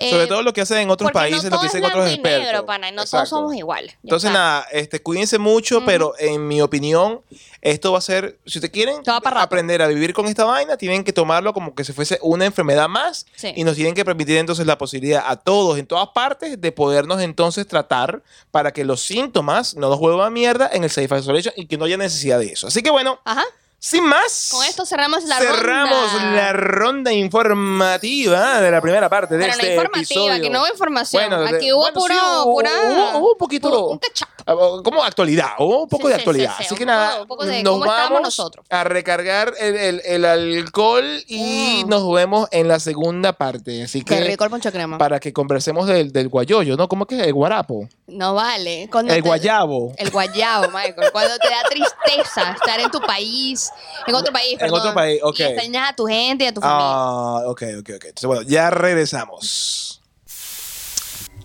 [0.00, 2.42] Sobre Eh, todo lo que hacen en otros países, no lo que dicen otros expertos.
[2.46, 3.28] negro, pana, y no todos Exacto.
[3.36, 3.94] somos iguales.
[4.02, 4.38] Entonces, está.
[4.38, 7.20] nada, este, cuídense mucho, pero en mi opinión,
[7.60, 11.12] esto va a ser, si ustedes quieren aprender a vivir con esta vaina, tienen que
[11.12, 13.52] tomarlo como que si fuese una enfermedad más Sí.
[13.54, 17.20] y nos tienen que permitir entonces la posibilidad a todos, en todas partes, de podernos
[17.20, 21.54] entonces tratar para que los síntomas no nos vuelvan a mierda en el Safe Isolation
[21.56, 22.66] y que no haya necesidad de eso.
[22.66, 23.44] Así que bueno, Ajá.
[23.84, 24.50] Sin más.
[24.52, 26.30] Con esto cerramos la cerramos ronda.
[26.36, 30.32] la ronda informativa de la primera parte de Pero este no informativa, episodio.
[30.34, 31.24] aquí no hubo información.
[31.28, 33.98] Bueno, de- aquí hubo bueno, sí, pura, hubo- pura, hubo- hubo un poquito- puro- un
[33.98, 34.28] catch up.
[34.44, 36.50] Ah, Como actualidad, o un poco Sí, de actualidad.
[36.56, 38.66] sí, sí, Así que nada, poco nos vamos nosotros.
[38.70, 41.88] a recargar el, el- el alcohol y Mm.
[41.88, 43.84] nos vemos en la segunda parte.
[43.84, 44.98] Así Qué que rico el poncho crema.
[44.98, 46.88] para que conversemos del, del guayoyo, ¿no?
[46.88, 47.26] ¿Cómo que es?
[47.26, 48.88] El guarapo, No vale.
[48.90, 49.92] Cuando el te- guayabo.
[49.96, 51.12] El guayabo, Michael.
[51.12, 53.70] Cuando te da tristeza estar en tu país,
[54.06, 55.38] en otro país, En perdón, otro país, ok.
[55.38, 56.84] Y extrañas a tu gente y a tu familia.
[56.84, 58.04] Ah, ok, ok, ok.
[58.04, 60.01] Entonces, bueno, ya regresamos.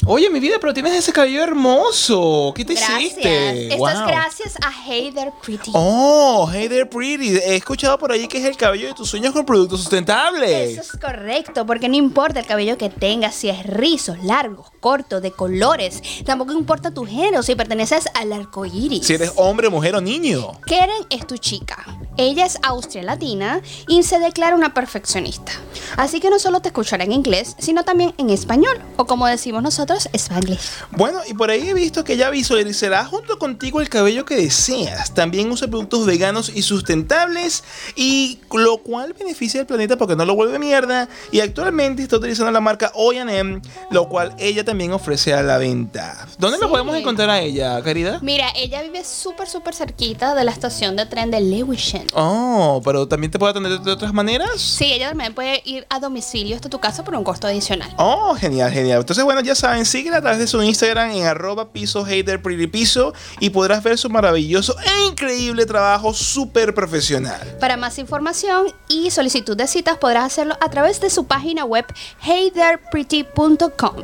[0.09, 2.53] Oye, mi vida, pero tienes ese cabello hermoso.
[2.55, 3.63] ¿Qué te hiciste?
[3.73, 4.07] Esto es Wow.
[4.07, 5.71] gracias a Hey There Pretty.
[5.73, 7.35] Oh, hey there, pretty.
[7.35, 10.77] He escuchado por ahí que es el cabello de tus sueños con productos sustentables.
[10.79, 15.21] Eso es correcto, porque no importa el cabello que tengas, si es rizos, largos, cortos,
[15.21, 16.01] de colores.
[16.25, 19.05] Tampoco importa tu género, si perteneces al arco iris.
[19.05, 20.53] Si eres hombre, mujer o niño.
[20.65, 21.83] Keren es tu chica.
[22.15, 25.51] Ella es austria latina y se declara una perfeccionista.
[25.97, 29.61] Así que no solo te escuchará en inglés, sino también en español, o como decimos
[29.61, 30.59] nosotros, Spanglish.
[30.91, 35.13] Bueno, y por ahí he visto que ella visualizará junto contigo el cabello que deseas.
[35.13, 37.63] También usa productos veganos y sustentables,
[37.95, 41.07] y lo cual beneficia al planeta porque no lo vuelve mierda.
[41.31, 46.27] Y actualmente está utilizando la marca OM, lo cual ella también ofrece a la venta.
[46.37, 46.65] ¿Dónde Sí.
[46.69, 48.19] podemos encontrar a ella, querida?
[48.21, 52.05] Mira, ella vive súper, súper cerquita de la estación de tren de Lewisham.
[52.13, 54.49] Oh, pero también te puede atender de otras maneras.
[54.59, 57.93] Sí, ella también puede ir a domicilio hasta tu casa por un costo adicional.
[57.97, 58.99] Oh, genial, genial.
[58.99, 63.13] Entonces, bueno, ya saben, síguela a través de su Instagram en arroba piso hater piso
[63.39, 67.57] y podrás ver su maravilloso e increíble trabajo súper profesional.
[67.59, 71.85] Para más información y solicitud de citas podrás hacerlo a través de su página web
[72.23, 73.95] heytherepretty.com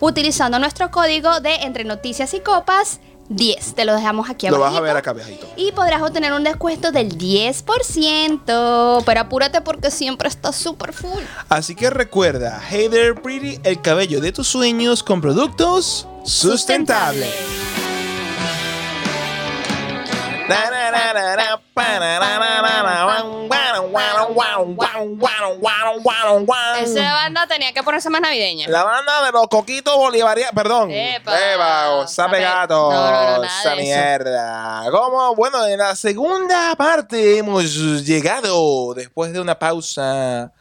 [0.00, 3.74] utilizando nuestro código de entre noticias y copas 10.
[3.74, 4.72] Te lo dejamos aquí Lo abajo.
[4.72, 5.46] vas a ver acá, viejito.
[5.56, 9.02] Y podrás obtener un descuento del 10%.
[9.04, 11.22] Pero apúrate porque siempre está súper full.
[11.48, 17.32] Así que recuerda, Hey There Pretty, el cabello de tus sueños con productos sustentables.
[20.48, 20.70] Na,
[26.80, 28.68] esa banda tenía que ponerse más navideña.
[28.68, 30.54] La banda de los coquitos bolivarianos.
[30.54, 30.90] Perdón.
[30.90, 32.06] Epa.
[32.06, 32.90] sape gato.
[32.90, 34.84] No, esa mierda.
[34.90, 40.52] Como, bueno, en la segunda parte hemos llegado después de una pausa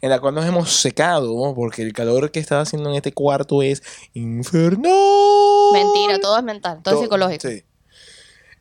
[0.00, 3.62] en la cual nos hemos secado, porque el calor que estaba haciendo en este cuarto
[3.62, 3.82] es
[4.14, 4.92] infernal.
[5.72, 7.48] Mentira, todo es mental, todo, todo es psicológico.
[7.48, 7.64] Sí.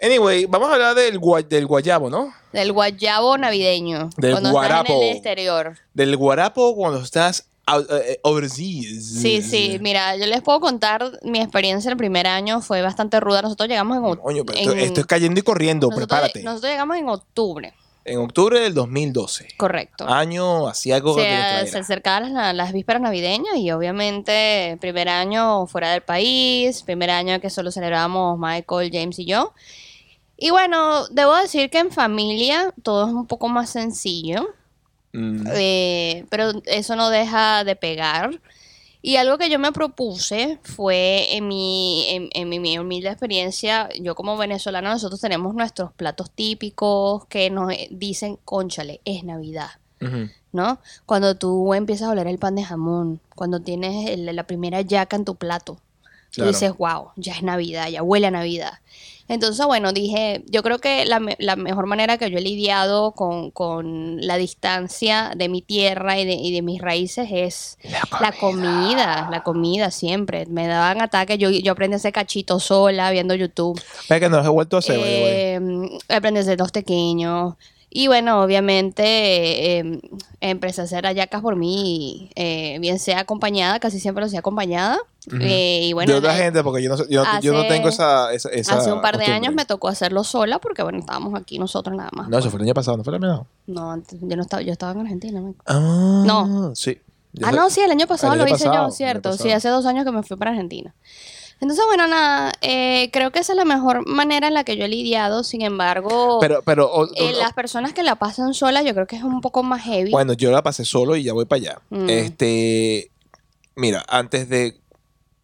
[0.01, 2.31] Anyway, vamos a hablar del, gua- del guayabo, ¿no?
[2.53, 4.09] Del guayabo navideño.
[4.17, 4.83] Del cuando guarapo.
[4.83, 5.77] estás en el exterior.
[5.93, 9.03] Del guarapo cuando estás out- eh, overseas.
[9.03, 13.41] Sí, sí, mira, yo les puedo contar mi experiencia el primer año, fue bastante ruda.
[13.41, 16.43] Nosotros llegamos en, oc- Coño, pero esto, esto es cayendo y corriendo, nosotros, prepárate.
[16.43, 17.73] nosotros llegamos en octubre,
[18.05, 19.47] En octubre del 2012.
[19.57, 20.07] correcto.
[20.07, 21.71] Año asiago de nuestra se, era.
[21.71, 27.41] se acercaban las, las vísperas navideñas y obviamente primer año fuera del país, primer año
[27.41, 29.53] que solo celebrábamos Michael, James y yo.
[30.37, 34.47] Y bueno, debo decir que en familia todo es un poco más sencillo.
[35.13, 38.39] Mm, Eh, pero eso no deja de pegar.
[39.01, 43.89] Y algo que yo me propuse fue en mi, en, en mi, mi humilde experiencia,
[44.01, 49.69] yo como venezolana, nosotros tenemos nuestros platos típicos que nos eh, dicen, conchale, es Navidad.
[50.51, 50.79] ¿no?
[51.05, 55.15] Cuando tú empiezas a oler el pan de jamón, cuando tienes el- la primera yaca
[55.15, 55.79] en tu plato,
[56.31, 56.51] Claro.
[56.51, 58.73] tú dices, wow, ya es Navidad, ya huele a Navidad.
[59.29, 63.51] Entonces, bueno, dije, yo creo que la, la mejor manera que yo he lidiado con,
[63.51, 67.77] con la distancia de mi tierra y de, y de mis raíces es
[68.21, 70.45] la comida, la comida siempre.
[70.45, 73.81] Me daban ataques, yo, yo aprendí a hacer cachito sola viendo YouTube.
[74.09, 74.99] Ve que no los he vuelto a hacer.
[75.03, 75.59] Eh,
[76.07, 77.55] aprendí a hacer los pequeños.
[77.99, 80.01] Y bueno, obviamente eh, eh,
[80.41, 84.99] empecé a hacer hallacas por mí, eh, bien sea acompañada, casi siempre lo hacía acompañada.
[85.41, 88.31] Eh, y bueno, de otra eh, gente, porque yo no, yo, yo no tengo esa,
[88.33, 89.33] esa, esa hace un par de costumbre.
[89.47, 92.29] años me tocó hacerlo sola porque bueno, estábamos aquí nosotros nada más.
[92.29, 93.47] No, eso fue el año pasado, ¿no fue el año pasado?
[93.65, 95.41] No, yo no estaba, yo estaba en Argentina.
[95.65, 96.75] Ah, No.
[96.75, 96.99] Sí.
[97.33, 99.33] Yo Ah, sé- no, sí, el año pasado el lo hice pasado, yo, cierto.
[99.33, 100.93] Sí, hace dos años que me fui para Argentina.
[101.59, 104.85] Entonces, bueno, nada, eh, creo que esa es la mejor manera en la que yo
[104.85, 105.43] he lidiado.
[105.43, 109.07] Sin embargo, Pero, pero, o- eh, o- las personas que la pasan solas, yo creo
[109.07, 110.11] que es un poco más heavy.
[110.11, 111.81] bueno, yo la pasé solo y ya voy para allá.
[111.89, 112.09] Mm.
[112.09, 113.09] Este,
[113.75, 114.79] mira, antes de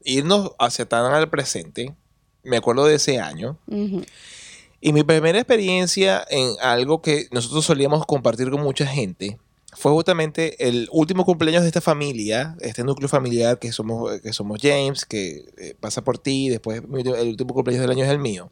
[0.04, 1.96] irnos hacia tan al presente,
[2.44, 3.58] me acuerdo de ese año.
[4.82, 9.40] Y mi primera experiencia en algo que nosotros solíamos compartir con mucha gente
[9.76, 14.60] fue justamente el último cumpleaños de esta familia, este núcleo familiar que somos, que somos
[14.62, 18.50] James, que eh, pasa por ti, después el último cumpleaños del año es el mío.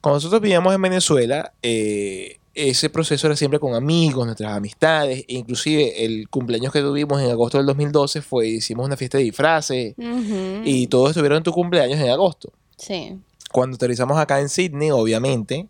[0.00, 5.34] Cuando nosotros vivíamos en Venezuela, eh, ese proceso era siempre con amigos, nuestras amistades, e
[5.34, 9.94] inclusive el cumpleaños que tuvimos en agosto del 2012 fue, hicimos una fiesta de disfraces
[9.98, 10.60] Ujú.
[10.64, 13.18] y todos estuvieron en tu cumpleaños en agosto Sí.
[13.50, 15.66] cuando aterrizamos acá en Sydney, obviamente,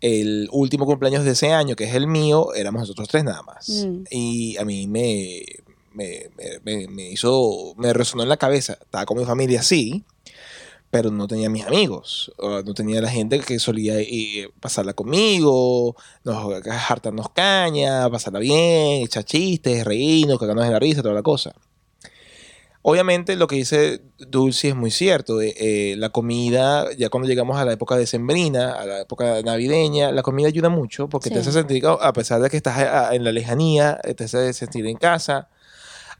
[0.00, 3.68] el último cumpleaños de ese año, que es el mío, éramos nosotros tres nada más.
[3.68, 4.04] Mm.
[4.10, 5.42] Y a mí me,
[5.92, 6.30] me,
[6.64, 8.74] me- me- hizo, me resonó en la cabeza.
[8.80, 10.04] Estaba con mi familia, sí,
[10.90, 12.32] pero no tenía mis amigos.
[12.38, 19.24] no tenía la gente que solía eh, pasarla conmigo, nos hartarnos caña, pasarla bien, echar
[19.24, 21.54] chistes, reírnos, cagarnos de la risa, toda la cosa.
[22.88, 25.40] Obviamente lo que dice Dulce es muy cierto.
[25.40, 30.12] eh, eh, la comida, ya cuando llegamos a la época decembrina, a la época navideña,
[30.12, 31.40] la comida ayuda mucho porque te Sí.
[31.40, 34.52] hace sentir, a pesar de que estás a- a- en la lejanía, eh, te hace
[34.52, 35.48] sentir en casa.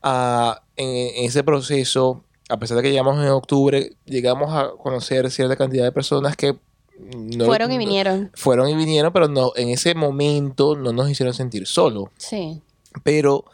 [0.03, 5.31] Ah, en, en ese proceso, a pesar de que llegamos en octubre, llegamos a conocer
[5.31, 6.57] cierta cantidad de personas que
[6.99, 8.33] no, Fueron y vinieron.
[8.35, 12.61] Fueron y vinieron, pero no, en ese momento no nos hicieron sentir solos Sí.
[13.05, 13.45] pero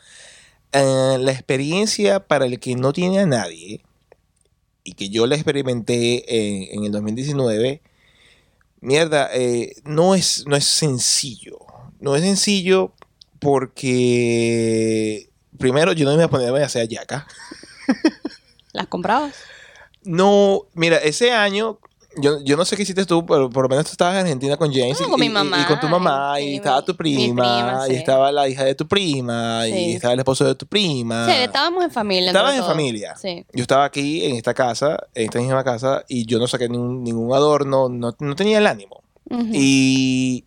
[0.72, 3.82] eh, la experiencia para el que no tiene a nadie
[4.84, 7.82] y que yo la experimenté en, en el 2019,
[8.80, 11.58] mierda, eh, no, es, no es sencillo.
[12.00, 12.92] No es sencillo
[13.38, 17.26] porque, primero, yo no me voy a poner a hacer yaca.
[18.72, 19.34] ¿Las comprabas?
[20.04, 21.78] No, mira, ese año,
[22.16, 24.56] yo, yo no sé qué hiciste tú, pero por lo menos tú estabas en Argentina
[24.56, 26.94] con James Ah, y, con mi y- y mamá, con tu mamá, y estaba tu
[26.96, 31.26] prima, y estaba la hija de tu prima, y estaba el esposo de tu prima.
[31.26, 32.28] Sí, estábamos en familia.
[32.30, 33.16] Estabas en familia.
[33.16, 33.44] Sí.
[33.52, 37.02] Yo estaba aquí en esta casa, en esta misma casa, y yo no saqué ningún,
[37.04, 39.02] ningún adorno, no, no tenía el ánimo.
[39.52, 40.44] Y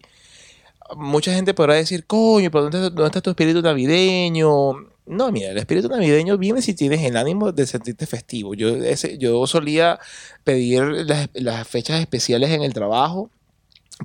[0.95, 4.73] mucha gente podrá decir, coño, ¿pero dónde, dónde está tu espíritu navideño?
[5.07, 8.55] No, mira, el espíritu navideño viene si tienes el ánimo de sentirte festivo.
[8.55, 9.99] Yo, ese, yo solía
[10.43, 13.29] pedir las, las fechas especiales en el trabajo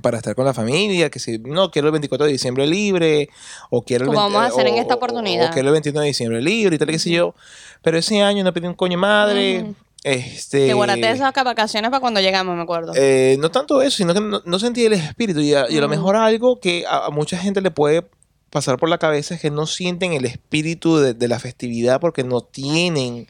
[0.01, 3.29] para estar con la familia, que si no quiero el 24 de diciembre libre,
[3.71, 5.49] o quiero el Como 20 vamos a hacer en esta oportunidad.
[5.49, 7.33] O, quiero el 21 de diciembre libre y tal, qué sé yo.
[7.81, 9.63] Pero ese año no pedí un coño madre.
[9.63, 9.75] Ujú.
[10.03, 12.93] Este, Que guardaste esas vacaciones para cuando llegamos, me acuerdo.
[12.95, 15.41] eh, no tanto eso, sino que no, no sentí el espíritu.
[15.41, 15.91] Y a, y a lo Mm.
[15.91, 18.03] mejor algo que a, a mucha gente le puede
[18.51, 22.23] pasar por la cabeza es que no sienten el espíritu de, de la festividad porque
[22.23, 23.27] no tienen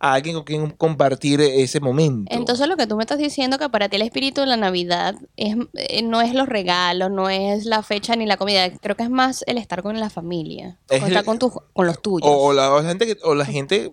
[0.00, 2.30] a alguien con quien compartir ese momento.
[2.34, 5.14] Entonces lo que tú me estás diciendo que para ti el espíritu de la Navidad
[5.36, 9.04] es, eh, no es los regalos, no es la fecha ni la comida, creo que
[9.04, 12.02] es más el estar con la familia, Es con estar el- con, tus con los
[12.02, 12.28] tuyos.
[12.28, 13.90] o, o la, o la gente, que- o la gente,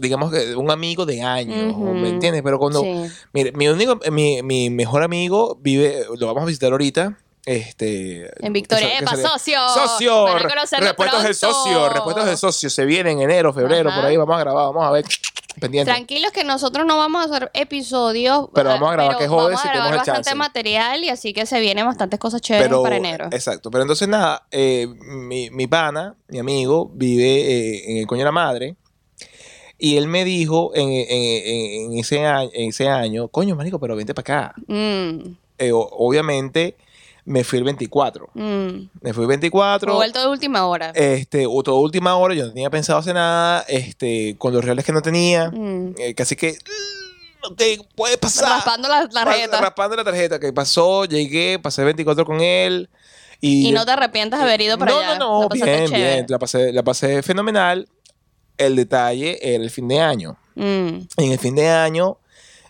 [0.00, 1.92] digamos que un amigo de años, Ujú.
[1.94, 2.42] ¿me entiendes?
[2.42, 3.04] Pero cuando, Sí.
[3.32, 7.18] mire, mi único, mi, mi mejor amigo vive, lo vamos a visitar ahorita.
[7.44, 9.58] Este, En Victoria, ¡epa, socio!
[9.74, 13.52] Socio, Van a re- conocerlo repuestos del socio, repuestos del socio, se viene en enero,
[13.52, 14.00] febrero, Ajá.
[14.00, 15.04] por ahí vamos a grabar, vamos a ver,
[15.58, 15.90] pendiente.
[15.90, 18.48] Tranquilos que nosotros no vamos a hacer episodios.
[18.54, 20.34] Pero ah, vamos a grabar, que jode Vamos si tenemos el bastante chance.
[20.36, 23.26] material y así que se vienen bastantes cosas chéveres pero, para enero.
[23.32, 28.20] Exacto, pero entonces nada, eh, mi, mi pana, mi amigo, vive eh, en el coño
[28.20, 28.76] de la madre.
[29.78, 33.80] Y él me dijo en, en- en- en ese año, en ese año, coño, marico,
[33.80, 34.54] pero vente para acá.
[34.68, 36.76] Mm, Eh, obviamente
[37.24, 38.30] me fui el 24.
[38.34, 38.90] mm.
[39.00, 39.94] Me fui el 24.
[39.94, 40.90] Vuelto de última hora.
[40.94, 44.84] Este, o toda última hora, yo no tenía pensado hacer nada, este, con los reales
[44.84, 45.50] que no tenía.
[45.50, 45.94] Mm.
[45.98, 47.62] Eh, casi que, mm, ok,
[47.94, 48.48] puede pasar.
[48.48, 49.60] Raspando la tarjeta.
[49.60, 52.88] Raspando la tarjeta, que pasó, llegué, pasé el 24 con él.
[53.40, 55.18] Y, Y no te arrepientas de haber ido para no, allá.
[55.18, 56.14] No, no, pasaste bien, chévere.
[56.14, 56.26] bien.
[56.28, 57.88] La pasé, la pasé fenomenal.
[58.58, 60.36] El detalle era el fin de año.
[60.54, 60.98] Mm.
[61.16, 62.18] En el fin de año,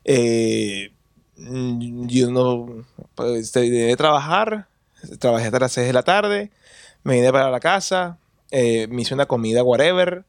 [0.05, 0.93] eh,
[1.37, 2.85] mm, yo no
[3.15, 4.67] pues, terminé de trabajar.
[5.19, 6.51] Trabajé hasta las 6 de la tarde.
[7.03, 8.19] Me vine para la casa.
[8.55, 10.25] eh, me hice una comida, whatever.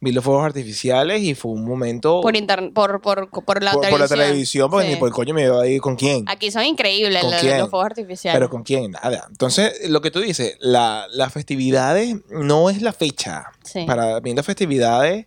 [0.00, 3.80] Vi los fuegos artificiales y fue un momento Por, inter- por, por, por la por,
[3.80, 4.00] por televisión.
[4.18, 4.92] la televisión, porque Sí.
[4.94, 6.24] ni por el coño me iba a ir con quién.
[6.28, 8.36] Aquí son increíbles ¿Con los, fuegos artificiales.
[8.38, 9.26] Pero con quién, nada.
[9.30, 13.46] Entonces, lo que tú dices, la, las festividades no es la fecha.
[13.64, 13.84] Sí.
[13.86, 15.26] Para mí las festividades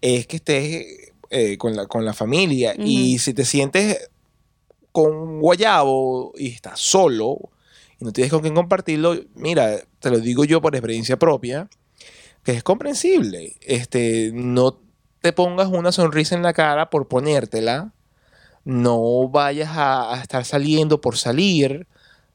[0.00, 0.86] es que estés
[1.30, 2.74] eh, con, la, con la familia.
[2.76, 4.10] Y si te sientes
[4.92, 7.50] con guayabo y estás solo
[7.98, 11.68] y no tienes con quién compartirlo, mira, te lo digo yo por experiencia propia,
[12.42, 13.56] que es comprensible.
[13.60, 14.80] Este, no
[15.20, 17.92] te pongas una sonrisa en la cara por ponértela.
[18.64, 21.86] No vayas a estar saliendo por salir.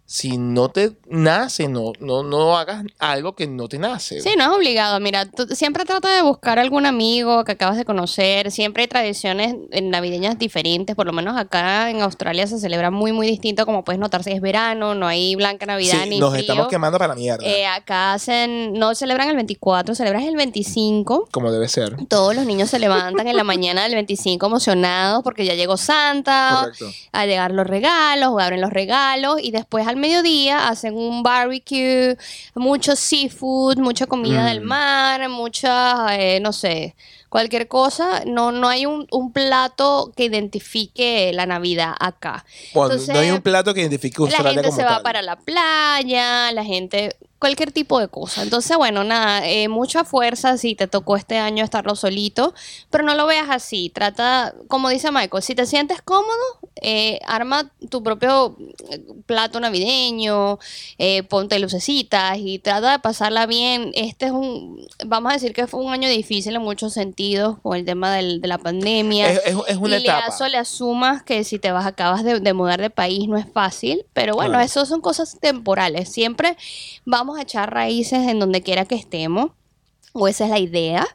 [0.09, 4.21] Si no te nace, no, no, no hagas algo que no te nace.
[4.21, 5.01] Sí, no es obligado.
[5.01, 8.49] Mira, tú siempre trata de buscar algún amigo que acabas de conocer.
[8.51, 10.95] Siempre hay tradiciones navideñas diferentes.
[10.95, 13.65] Por lo menos acá en Australia se celebra muy, muy distinto.
[13.65, 16.41] Como puedes notar, si es verano, no hay blanca Navidad Sí, ni nos frío.
[16.41, 17.45] estamos quemando para la mierda.
[17.45, 21.27] Eh, acá hacen, no celebran el 24, celebran el 25.
[21.31, 21.97] como debe ser.
[22.07, 26.59] Todos los niños se levantan en la mañana del 25 emocionados porque ya llegó Santa,
[26.61, 26.85] Correcto.
[27.11, 32.17] a llegar los regalos, o abren los regalos y después al mediodía hacen un barbecue,
[32.55, 34.67] mucho seafood, mucha comida del Mm.
[34.67, 36.95] mar, mucha, eh, no sé,
[37.29, 38.23] cualquier cosa.
[38.25, 42.45] No, no hay un, un plato que identifique la Navidad acá.
[42.73, 45.21] Bueno, Entonces, no hay un plato que identifique La Australia gente como se va para
[45.21, 48.41] la playa, la gente, cualquier tipo de cosa.
[48.41, 52.53] Entonces, bueno, nada, eh, mucha fuerza si te tocó este año estarlo solito,
[52.89, 53.89] pero no lo veas así.
[53.93, 56.33] Trata, como dice Michael, si te sientes cómodo,
[56.81, 58.55] eh, arma tu propio
[58.89, 60.59] eh, plato navideño,
[60.97, 63.91] eh, ponte lucecitas y trata de pasarla bien.
[63.95, 67.75] Este es un, vamos a decir que fue un año difícil en muchos sentidos con
[67.77, 70.27] el tema del- de la pandemia Es, es- es una y etapa.
[70.27, 73.37] le, eso le asumas que si te vas, acabas de, de mudar de país no
[73.37, 74.65] es fácil, pero bueno, Claro.
[74.65, 76.09] eso son cosas temporales.
[76.09, 76.55] Siempre
[77.05, 79.51] vamos a echar raíces en donde quiera que estemos,
[80.13, 81.07] o esa es la idea.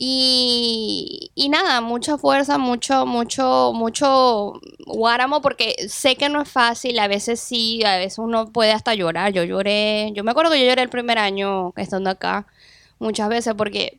[0.00, 6.96] Y, y nada, mucha fuerza, mucho, mucho, mucho guáramo, porque sé que no es fácil,
[7.00, 9.32] a veces sí, a veces uno puede hasta llorar.
[9.32, 12.46] Yo lloré, yo me acuerdo que yo lloré el primer año estando acá,
[13.00, 13.98] muchas veces, porque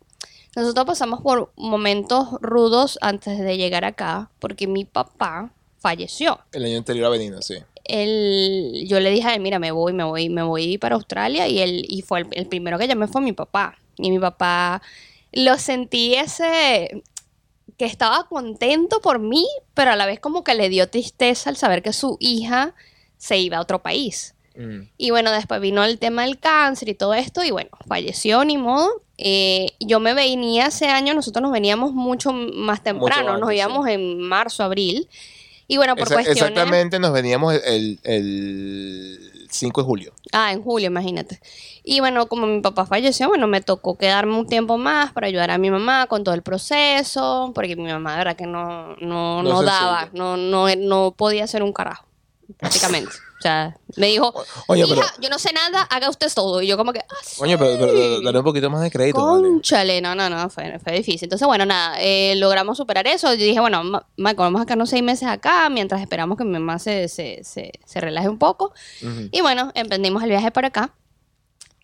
[0.56, 6.40] Nosotros pasamos por momentos rudos antes de llegar acá, porque mi papá falleció.
[6.52, 7.56] El año anterior a Benino, sí.
[7.90, 11.48] Él, yo le dije a él, mira, me voy, me voy, me voy para Australia
[11.48, 13.78] y él, y fue el, el primero que llamé fue mi papá.
[13.98, 14.82] Y mi papá
[15.32, 17.04] lo sentí ese
[17.78, 21.56] que estaba contento por mí, pero a la vez como que le dio tristeza al
[21.56, 22.76] saber que su hija
[23.18, 24.36] se iba a otro país.
[24.56, 24.82] Mm.
[24.98, 28.58] Y bueno, después vino el tema del cáncer y todo esto, y bueno, falleció, ni
[28.58, 28.90] modo.
[29.18, 33.56] Eh, yo me venía ese año, nosotros nos veníamos mucho más temprano, antes, nos sí.
[33.56, 35.08] íbamos en marzo, abril.
[35.70, 36.42] Y bueno, por Esa- cuestiones...
[36.52, 40.14] Exactamente, nos veníamos el, el 5 de julio.
[40.32, 41.40] Ah, en julio, imagínate.
[41.84, 45.52] Y bueno, como mi papá falleció, bueno, me tocó quedarme un tiempo más para ayudar
[45.52, 49.44] a mi mamá con todo el proceso, porque mi mamá, de verdad, que no, no,
[49.44, 52.06] No no daba, no, no, no podía hacer un carajo,
[52.58, 53.12] prácticamente.
[53.40, 54.34] O sea, me dijo,
[54.68, 56.62] Oye, hija, pero, yo no sé nada, haga usted todo.
[56.62, 57.38] Y yo como que, ah, sí.
[57.42, 59.20] oye, pero, pero- pero dale un poquito más de crédito.
[59.20, 61.28] Conchale, no, no, no, fue, fue difícil.
[61.28, 63.34] Entonces, bueno, nada, eh, logramos superar eso.
[63.34, 66.52] Yo dije, bueno, Ma- Michael, vamos a quedarnos seis meses acá mientras esperamos que mi
[66.52, 68.74] mamá se, se, se, se relaje un poco.
[69.32, 70.94] Y bueno, emprendimos el viaje para acá.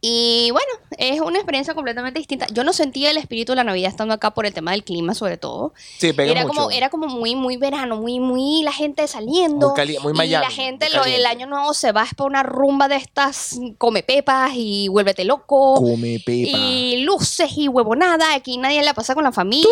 [0.07, 2.45] Y bueno, es una experiencia completamente distinta.
[2.53, 5.15] Yo no sentía el espíritu de la Navidad estando acá por el tema del clima,
[5.15, 5.73] sobre todo.
[5.97, 6.53] Sí, pega Era mucho.
[6.53, 9.69] como, era como muy, muy verano, muy, muy la gente saliendo.
[9.69, 12.27] Muy cali- muy y Miami, la gente muy lo, el año nuevo se va para
[12.27, 15.73] una rumba de estas, come pepas y vuélvete loco.
[15.81, 16.55] Come pepa.
[16.55, 18.35] Y luces y huevonada.
[18.35, 19.67] Aquí nadie la pasa con la familia.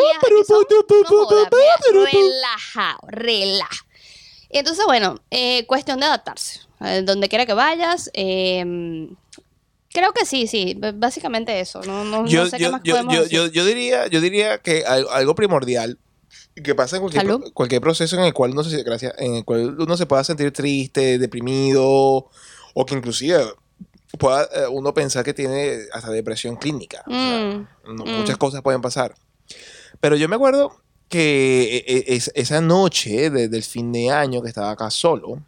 [3.07, 3.85] Relaja.
[4.49, 6.61] Y entonces, bueno, eh, cuestión de adaptarse.
[6.81, 8.09] Eh, donde quiera que vayas.
[8.15, 9.07] eh,
[9.93, 10.77] creo que sí, sí.
[10.95, 11.81] Básicamente eso.
[11.83, 13.51] No, no, no yo, sé qué yo, más yo, podemos yo, decir.
[13.51, 15.97] yo, diría, yo diría que al- algo primordial
[16.61, 19.45] que pasa en cualquier, pro- cualquier proceso en el cual uno se, gracias, en el
[19.45, 22.29] cual uno se pueda sentir triste, deprimido,
[22.73, 23.43] o que inclusive
[24.19, 27.03] pueda eh, uno pensar que tiene hasta depresión clínica.
[27.07, 27.39] O sea,
[27.85, 28.09] Mm, no- mm.
[28.17, 29.15] Muchas cosas pueden pasar.
[29.99, 30.75] Pero yo me acuerdo
[31.09, 35.39] que eh, eh, es- esa noche de- del fin de año que estaba acá solo.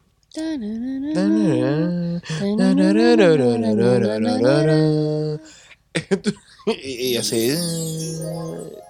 [6.65, 7.55] Y, así,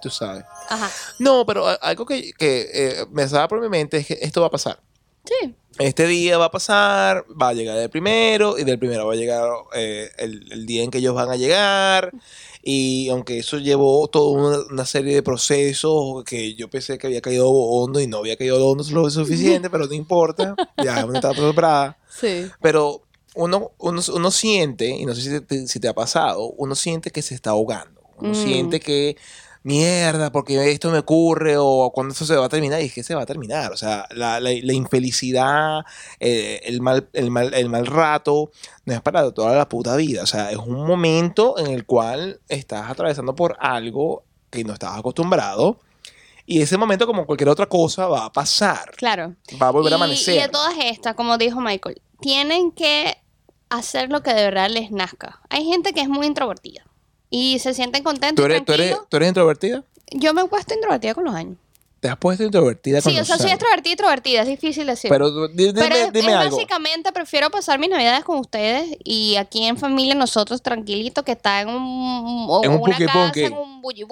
[0.01, 0.43] tú sabes.
[0.69, 0.89] Ajá.
[1.19, 4.47] No, pero algo que, que, eh, me estaba por mi mente es que esto va
[4.47, 4.79] a pasar.
[5.25, 5.55] Sí.
[5.77, 9.17] Este día va a pasar, va a llegar el primero y del primero va a
[9.17, 12.11] llegar eh, el, el día en que ellos van a llegar.
[12.63, 17.21] Y aunque eso llevó toda una, una serie de procesos que yo pensé que había
[17.21, 21.19] caído hondo y no había caído hondo lo suficiente, pero no importa, ya es una
[21.19, 21.97] etapa superada.
[22.09, 22.47] Sí.
[22.61, 23.01] Pero
[23.35, 27.11] uno, uno, uno siente, y no sé si te, si te ha pasado, uno siente
[27.11, 28.01] que se está ahogando.
[28.17, 28.35] Uno Mm.
[28.35, 29.17] siente que,
[29.65, 32.81] mierda, porque esto me ocurre o cuando esto se va a terminar.
[32.81, 33.71] Y es que se va a terminar.
[33.73, 35.81] O sea, la, la- la infelicidad,
[36.19, 38.51] eh, el, mal, el, mal, el mal rato,
[38.85, 40.23] no es para toda la puta vida.
[40.23, 44.99] O sea, es un momento en el cual estás atravesando por algo que no estabas
[44.99, 45.79] acostumbrado.
[46.45, 48.91] Y ese momento, como cualquier otra cosa, va a pasar.
[48.95, 49.33] Claro.
[49.61, 50.35] Va a volver a amanecer.
[50.35, 53.17] Y de todas estas, como dijo Michael, tienen que
[53.69, 55.41] hacer lo que de verdad les nazca.
[55.49, 56.85] Hay gente que es muy introvertida
[57.29, 58.43] y se sienten contentos.
[58.43, 58.97] ¿Tú eres, tú, eres.
[59.09, 59.83] ¿Tú eres introvertida?
[60.11, 61.57] Yo me he puesto introvertida con los años.
[61.99, 65.09] ¿Te has puesto introvertida con Sí, o sea, soy extrovertida y introvertida, es difícil decir.
[65.09, 66.55] Pero dime, Pero es, dime es algo.
[66.55, 71.61] básicamente prefiero pasar mis navidades con ustedes y aquí en familia nosotros tranquilitos que está
[71.61, 74.05] en un, En un una casa, en un que-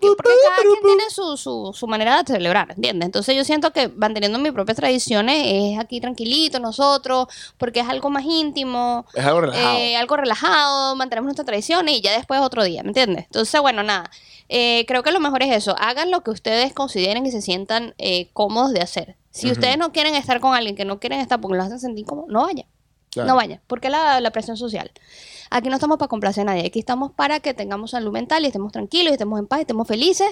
[0.00, 3.06] que- porque cada quien tiene su, su, su manera de celebrar, ¿entiendes?
[3.06, 7.26] Entonces yo siento que manteniendo mis propias tradiciones es aquí tranquilito nosotros,
[7.58, 9.78] porque es algo más íntimo, Es algo relajado.
[9.78, 13.24] eh, algo relajado, mantenemos nuestras tradiciones y ya después otro día, ¿me entiendes?
[13.26, 14.10] Entonces, bueno, nada,
[14.48, 17.94] eh, creo que lo mejor es eso, hagan lo que ustedes consideren y se sientan
[17.98, 19.16] eh, cómodos de hacer.
[19.30, 22.06] Si ustedes no quieren estar con alguien que no quieren estar porque los hacen sentir
[22.06, 22.48] cómodos, no.
[23.10, 23.28] Claro.
[23.28, 24.90] No vayan, porque la, la presión social.
[25.50, 28.46] Aquí no estamos para complacer a nadie, aquí estamos para que tengamos salud mental y
[28.46, 30.28] estemos tranquilos, y estemos en paz, y estemos felices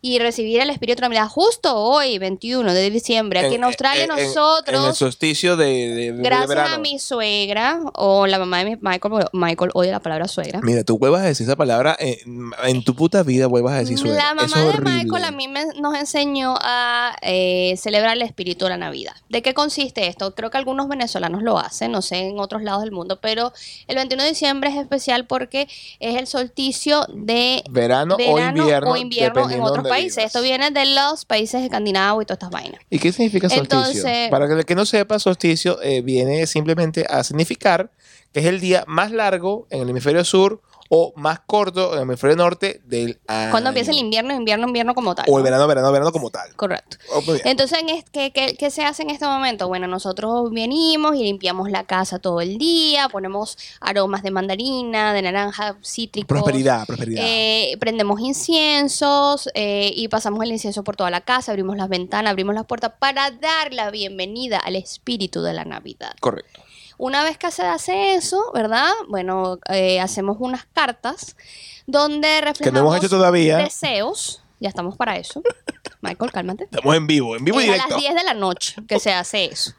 [0.00, 3.40] y recibir el espíritu de la Navidad justo hoy, 21 de diciembre.
[3.40, 4.82] Aquí en, Australia en- en- nosotros...
[4.82, 6.74] En el solsticio de, de- de Gracias verano.
[6.74, 10.60] a mi suegra o la mamá de mi Michael, porque Michael odia la palabra suegra.
[10.62, 13.98] Mira, tú vuelvas a decir esa palabra en, en tu puta vida, vuelvas a decir
[13.98, 14.22] suegra.
[14.22, 14.90] La mamá Eso de horrible.
[15.04, 19.12] Michael a mí me- nos enseñó a eh, celebrar el espíritu de la Navidad.
[19.28, 20.34] ¿De qué consiste esto?
[20.34, 23.52] Creo que algunos venezolanos lo hacen, no sé en otros lados del mundo, pero
[23.86, 25.68] el 21 de diciembre es especial porque
[26.00, 28.90] es el solsticio de Verano, o invierno.
[28.90, 30.16] o invierno en otros países.
[30.16, 30.26] vivas.
[30.26, 32.80] Esto viene de los países escandinavos y todas estas vainas.
[32.90, 33.78] ¿Y qué significa solsticio?
[33.78, 37.90] Entonces- Para el que no sepa, solsticio eh, viene simplemente a significar
[38.32, 40.60] que es el día más largo en el hemisferio sur
[40.90, 43.50] o más corto en el hemisferio norte del año.
[43.50, 45.26] Cuando empieza el invierno, invierno, invierno como tal.
[45.28, 45.44] O el ¿no?
[45.44, 46.54] verano, verano, verano como tal.
[46.56, 46.96] Correcto.
[47.14, 47.22] Oh.
[47.44, 49.68] Entonces, en es- ¿qué, qué, qué se hace en este momento?
[49.68, 55.22] Bueno, nosotros venimos y limpiamos la casa todo el día, ponemos aromas de mandarina, de
[55.22, 56.28] naranja, cítricos.
[56.28, 57.22] Prosperidad, prosperidad.
[57.26, 62.30] Eh, prendemos inciensos eh, y pasamos el incienso por toda la casa, abrimos las ventanas,
[62.30, 66.12] abrimos las puertas para dar la bienvenida al espíritu de la Navidad.
[66.20, 66.60] Correcto.
[66.98, 68.90] Una vez que se hace eso, ¿verdad?
[69.08, 71.36] Bueno, eh, hacemos unas cartas
[71.86, 73.56] donde reflejamos no hemos hecho todavía.
[73.58, 74.42] deseos.
[74.60, 75.40] Ya estamos para eso.
[76.00, 76.64] Michael, cálmate.
[76.64, 77.94] Estamos en vivo, en vivo y Es a directo.
[77.94, 79.72] las 10 de la noche que se hace eso.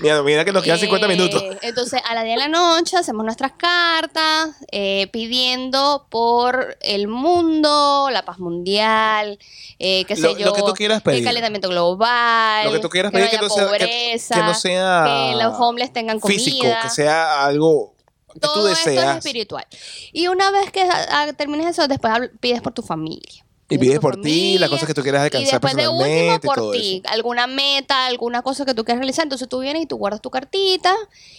[0.00, 1.42] Mira, mira que nos quedan 50 Eh, minutos.
[1.62, 8.08] Entonces, a las 10 de la noche hacemos nuestras cartas eh, pidiendo por el mundo,
[8.10, 9.38] la paz mundial,
[9.78, 11.18] eh, qué sé Lo- yo, lo que tú quieras pedir.
[11.20, 14.34] el calentamiento global, Lo que tú quieras que pedir no que haya sea, que- pobreza,
[14.34, 16.38] que no sea que los homeless tengan comida.
[16.38, 17.94] físico, que sea algo
[18.32, 19.16] que tú Todo esto es deseas.
[19.18, 19.66] espiritual.
[20.12, 23.44] Y una vez que ah, termines eso, después pides por tu familia.
[23.70, 26.38] Y pides por ti, las cosas que tú quieras Y alcanzar después de último y
[26.40, 29.24] por ti, alguna meta, alguna cosa que tú quieras realizar.
[29.24, 30.94] Entonces tú vienes y tú guardas tu cartita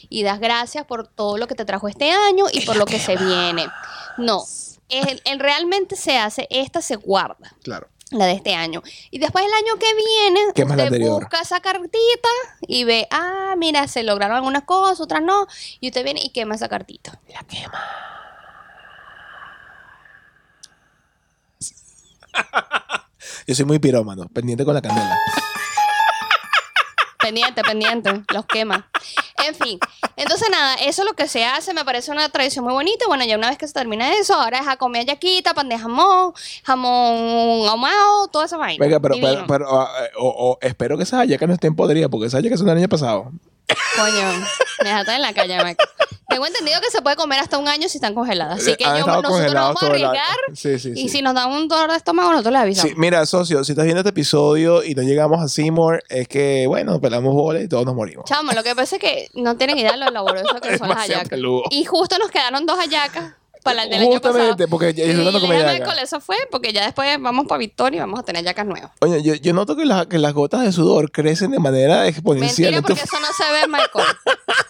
[0.10, 3.00] y das gracias por todo lo que te trajo este año y por lo que
[3.00, 3.68] se viene.
[4.18, 4.44] No,
[4.90, 7.88] el, el realmente se hace, esta se guarda Claro.
[8.12, 8.82] la de este año.
[9.10, 11.22] Y después el año que viene, usted anterior.
[11.22, 12.30] busca esa cartita
[12.68, 15.48] y ve, ah, mira, se lograron algunas cosas, otras no.
[15.80, 17.20] Y usted viene y quema esa cartita.
[17.34, 17.82] La quema.
[23.48, 25.18] Yo soy muy pirómano, pendiente con la candela.
[27.20, 28.90] Pendiente, pendiente, los quema.
[29.48, 29.80] En fin,
[30.16, 33.06] entonces nada, eso es lo que se hace, me parece una tradición muy bonita.
[33.08, 35.78] Bueno, ya una vez que se termina eso, ahora es a comer yaquita, pan de
[35.78, 38.84] jamón, jamón ahumado, toda esa vaina.
[38.84, 42.10] Venga, pero, pero, pero, ah, eh, o- o espero que esas hallacas no estén podridas,
[42.10, 43.32] porque esas hallacas son del año pasado.
[43.96, 44.46] Coño,
[44.84, 45.90] déjate en la calle, Michael.
[46.32, 48.62] Tengo entendido que se puede comer hasta un año si están congeladas.
[48.62, 50.38] Así que Han yo, nosotros nos vamos a arriesgar.
[50.56, 51.10] Sí, sí, Y sí.
[51.10, 52.90] si nos da un dolor de estómago, nosotros le avisamos.
[52.92, 56.66] Sí, mira, socio, si estás viendo este episodio y no llegamos a Seymour, es que,
[56.68, 58.26] bueno, pelamos bola y todos nos morimos.
[58.26, 60.98] Chamo, lo que pasa es que no tienen idea de lo laborioso que son las
[61.00, 61.30] hallacas.
[61.30, 61.64] peludo.
[61.70, 64.34] Y justo nos quedaron dos hallacas para el del año pasado.
[64.34, 65.86] Justamente, porque ya- Y yo no le comí dije a hallaca.
[65.86, 68.90] Michael, eso fue porque ya después vamos para Victoria y vamos a tener yacas nuevas.
[69.02, 72.72] Oye, yo, yo noto que, la- que las gotas de sudor crecen de manera exponencial.
[72.72, 74.18] Mentira, porque eso no se ve, Michael.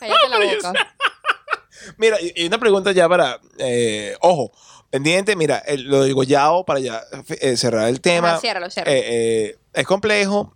[0.00, 0.72] Cállate la boca.
[1.96, 4.52] Mira, y una pregunta ya para, eh, ojo,
[4.90, 7.00] pendiente, mira, el- lo del gollado para ya
[7.40, 8.32] eh, cerrar el tema.
[8.32, 8.96] Ajá, ciérralo, ciérralo.
[8.96, 10.54] Eh, eh, es complejo.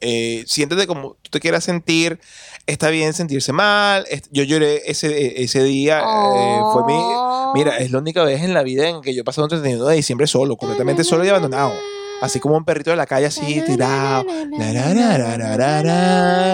[0.00, 2.20] Eh, siéntete como tú te quieras sentir.
[2.66, 4.04] Está bien sentirse mal.
[4.30, 6.00] yo lloré ese, eh, ese día.
[6.00, 6.92] eh, fue mi.
[6.94, 7.52] Oh.
[7.54, 9.86] Mira, es la única vez en la vida en que yo he pasado un 31
[9.86, 11.72] de diciembre solo, completamente solo y abandonado.
[12.20, 14.26] Así como un perrito de la calle así tirado.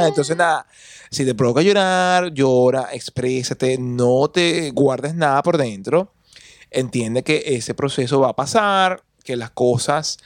[0.06, 0.66] Entonces, nada,
[1.12, 6.12] si te provoca llorar, llora, exprésate, no te guardes nada por dentro.
[6.70, 10.18] Entiende que ese proceso va a pasar, que las cosas,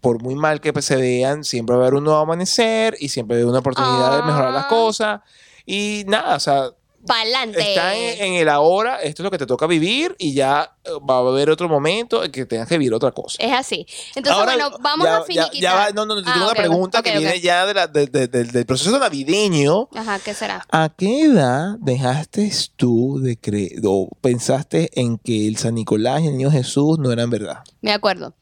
[0.00, 3.36] por muy mal que se vean, siempre va a haber un nuevo amanecer y siempre
[3.36, 4.68] hay una oportunidad de mejorar las Ah.
[4.68, 5.20] cosas.
[5.66, 6.70] Y nada, o sea,
[7.06, 7.58] Pa'lante.
[7.60, 10.90] está en, en el ahora, esto es lo que te toca vivir y ya eh,
[11.08, 13.36] va a haber otro momento en que tengas que vivir otra cosa.
[13.42, 13.86] Es así.
[14.14, 15.60] Entonces, Ahora, bueno, vamos ya- a finiquitar.
[15.60, 18.06] ya va- no, no, no, Ah, tengo una pregunta que viene ya de la- de-
[18.06, 19.88] de- del- del proceso navideño.
[19.94, 20.66] Ajá, ¿qué será?
[20.70, 26.26] ¿A qué edad dejaste tú de creer o pensaste en que el San Nicolás y
[26.26, 27.64] el Niño Jesús no eran verdad?
[27.80, 28.34] Me acuerdo.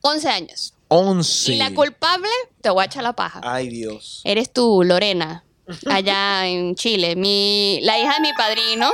[0.00, 0.74] 11 años.
[0.88, 1.52] 11.
[1.52, 2.28] Y la culpable,
[2.60, 3.40] te voy a echar la paja.
[3.44, 4.20] Ay, Dios.
[4.24, 5.44] Eres tú, Lorena,
[5.86, 7.16] allá en Chile.
[7.16, 8.90] Mi, la hija de mi padrino,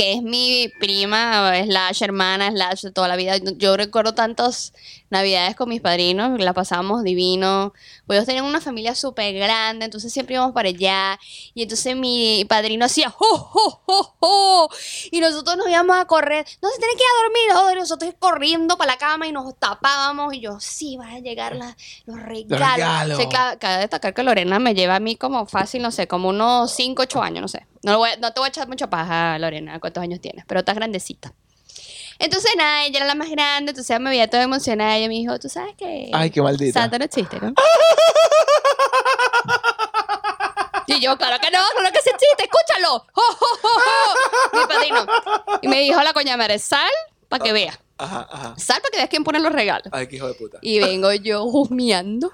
[0.00, 3.36] que es mi prima, slash hermana, slash de toda la vida.
[3.58, 4.72] Yo recuerdo tantas
[5.10, 7.74] navidades con mis padrinos, la pasábamos divino.
[8.06, 11.18] Pues ellos tenían una familia súper grande, entonces siempre íbamos para allá.
[11.52, 14.68] Y entonces mi padrino hacía ¡jo, jo, jo, jo!
[15.10, 16.46] Y nosotros nos íbamos a correr.
[16.62, 17.76] No se tiene que ir a dormir, joder.
[17.76, 20.32] Nosotros corriendo para la cama y nos tapábamos.
[20.32, 21.76] Y yo, sí, van a llegar las-
[22.06, 22.58] los regalos.
[23.28, 26.70] claro, cabe destacar que Lorena me lleva a mí como fácil, no sé, como unos
[26.72, 27.66] 5, 8 años, no sé.
[27.82, 30.74] No, voy no te voy a echar mucha paja, Lorena, cuántos años tienes, pero estás
[30.74, 31.32] grandecita.
[32.18, 34.96] Entonces, nada, ella era la más grande, entonces me veía toda emocionada.
[34.96, 36.80] Y ella me dijo, tú sabes que Ay, qué maldita.
[36.80, 37.54] Santa no existe, ¿no?
[40.86, 43.06] Y yo, claro que no, claro que sí existe, escúchalo.
[43.12, 44.58] ¡Jo, jo, jo, jo!
[44.58, 45.06] Mi padrino.
[45.62, 46.90] Y me dijo la coña madre, sal
[47.28, 47.78] para que veas.
[48.00, 48.54] Ajá, ajá.
[48.58, 49.88] Sal para que veas quién pone los regalos.
[49.92, 50.58] Ay, qué hijo de puta.
[50.62, 52.32] Y vengo yo humeando.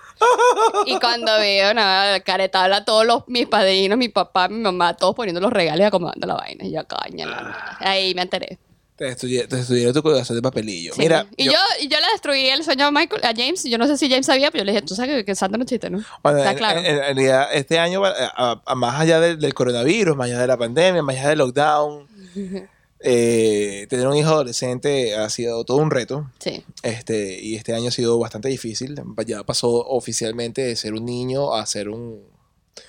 [0.86, 5.40] Y cuando veo, nada, caretabla, todos los, mis padrinos, mi papá, mi mamá, todos poniendo
[5.40, 6.64] los regalos y acomodando la vaina.
[6.64, 6.82] Y yo,
[7.26, 7.54] la madre.
[7.80, 8.58] Ahí me enteré.
[8.96, 10.94] Te destruye- te destruyeron tu corazón de papelillo.
[10.94, 11.00] Sí.
[11.02, 13.62] Mira, y yo, y yo le destruí el sueño a Michael, a James.
[13.64, 15.58] Yo no sé si James sabía, pero yo le dije, tú sabes que, que Santa
[15.58, 16.00] no existe, ¿no?
[16.22, 16.80] Bueno, Está en, claro.
[16.80, 20.38] en- en realidad, este año, a- a- a- más allá del, del coronavirus, más allá
[20.40, 22.08] de la pandemia, más allá del lockdown,
[23.00, 26.30] Eh, tener un hijo adolescente ha sido todo un reto.
[26.38, 26.64] Sí.
[26.82, 29.00] Este, y este año ha sido bastante difícil.
[29.26, 32.24] Ya pasó oficialmente de ser un niño a ser un.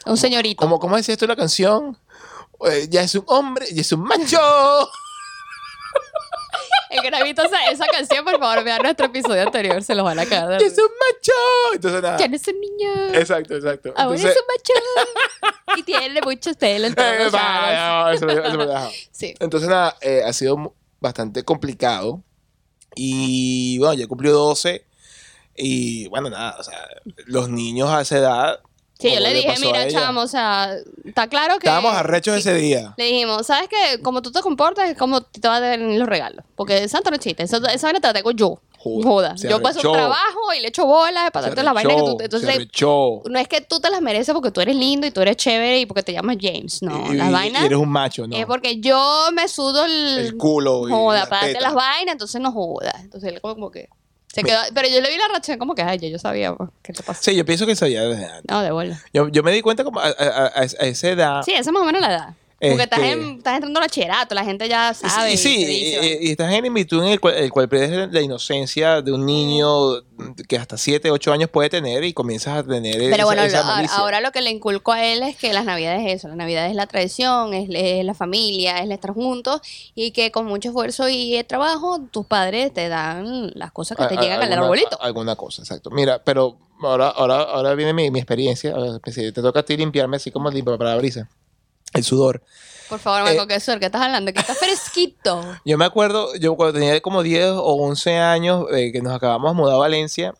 [0.06, 0.60] Un señorito.
[0.62, 1.98] ¿Cómo, cómo decía esto la canción?
[2.70, 4.40] Eh, ya es un hombre, ya es un macho.
[6.90, 9.96] El que no ha visto esa, esa canción, por favor, vean nuestro episodio anterior, se
[9.96, 11.32] los van a de ya es un macho.
[11.74, 12.18] Entonces, nada.
[12.18, 13.08] Ya no es un niño.
[13.14, 13.94] Exacto, exacto.
[13.96, 15.80] Ahora Entonces, es un macho.
[15.80, 18.66] Y tiene muchos todos eh, no, eso eso me.
[19.12, 19.36] Sí.
[19.40, 22.24] Entonces, nada, eh, ha sido bastante complicado.
[22.96, 24.86] Y bueno, ya cumplió 12.
[25.56, 26.88] Y bueno, nada, o sea,
[27.26, 28.60] los niños a esa edad.
[29.00, 30.76] Sí, yo le dije, mira, chamo, o sea,
[31.06, 31.68] está claro que...
[31.68, 32.96] Estábamos arrechos ese día.
[32.98, 34.02] Le dijimos, ¿sabes qué?
[34.02, 36.44] Como tú te comportas, es como te va a dar los regalos.
[36.56, 37.18] Porque Santo no.
[37.18, 38.60] Eso, esa vaina te la tengo yo.
[38.80, 42.18] Joda, Yo paso un trabajo y le echo bolas para darte las vainas que tú...
[42.20, 45.36] Entonces, no es que tú te las mereces porque tú eres lindo y tú eres
[45.36, 46.82] chévere y porque te llamas James.
[46.82, 48.36] No, las vainas y eres un macho, ¿no?
[48.36, 50.20] es porque yo me sudo el...
[50.20, 50.88] El culo.
[50.88, 52.94] joda, la para darte las vainas, entonces no joda.
[53.02, 53.90] Entonces él como que...
[54.42, 56.70] Se quedó, pero yo le vi la reacción como que, ay, ya yo sabía pues,
[56.84, 57.22] qué te pasó.
[57.24, 58.46] Sí, yo pienso que sabía desde antes.
[58.50, 59.02] No, de bola.
[59.14, 61.42] Yo, yo me di cuenta como a, a- a- a esa edad.
[61.44, 62.30] Sí, esa es más o menos la edad.
[62.60, 65.34] Porque estás, Este- en- estás entrando al bachillerato, la gente ya sabe.
[65.34, 66.08] y sí, y- vaina.
[66.24, 69.28] y, y estás en in-between en el cual, el cual pierdes la inocencia de un
[69.28, 70.02] niño
[70.48, 73.98] que hasta 7, 8 años puede tener y comienzas a tener esa, Pero bueno, esa
[73.98, 76.66] ahora, lo que le inculco a él es que las navidades es eso, la navidad
[76.68, 79.62] es la tradición, es, es la familia, es el estar juntos
[79.94, 84.16] y que con mucho esfuerzo y trabajo tus padres te dan las cosas que te
[84.16, 85.00] A- a- llegan al arbolito.
[85.00, 85.92] a- alguna cosa, exacto.
[85.92, 88.74] Mira, pero ahora, ahora, ahora viene mi, mi experiencia.
[89.14, 91.30] Te toca a ti limpiarme así como limpia para la brisa.
[91.98, 92.44] El sudor.
[92.90, 94.32] Por favor, Marco, eh, qué suerte, ¿qué estás hablando?
[94.32, 95.42] Que está fresquito.
[95.66, 99.52] Yo me acuerdo, yo cuando tenía como 10 o 11 años, eh, que nos acabamos
[99.52, 100.34] de mudar a Valencia,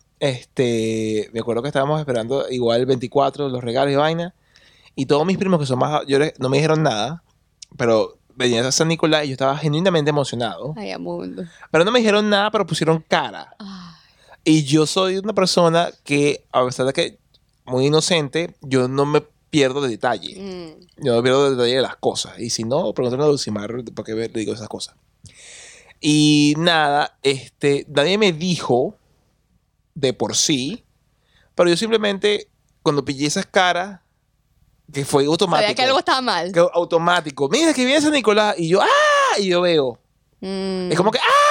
[0.48, 4.34] este, me acuerdo que estábamos esperando igual el 24, los regalos y vaina,
[4.94, 7.22] y todos mis primos que son más, yo les- no me dijeron nada,
[7.76, 10.94] pero venían a San Nicolás y yo estaba genuinamente emocionado, Ay,
[11.70, 13.54] pero no me dijeron nada, pero pusieron cara.
[13.58, 13.68] Ay,
[14.44, 17.18] Y yo soy una persona que, a pesar de que
[17.66, 20.36] muy inocente, yo no me pierdo de detalle.
[20.40, 21.04] mm.
[21.04, 22.38] Yo pierdo de detalle de las cosas.
[22.38, 24.94] Y si no, pregúntame a Dulcimar por qué le digo esas cosas.
[26.00, 28.94] Y nada, este, nadie me dijo
[29.94, 30.84] de por sí,
[31.54, 32.48] pero yo simplemente,
[32.82, 34.00] cuando pillé esas caras,
[34.92, 35.62] que fue automático.
[35.64, 36.52] Sabía que algo estaba mal.
[36.52, 37.48] que automático.
[37.48, 38.54] Mira que viene San Nicolás.
[38.58, 39.38] Y yo, ¡ah!
[39.38, 39.98] Y yo veo.
[40.40, 41.47] Mm, Es como que, ¡ah!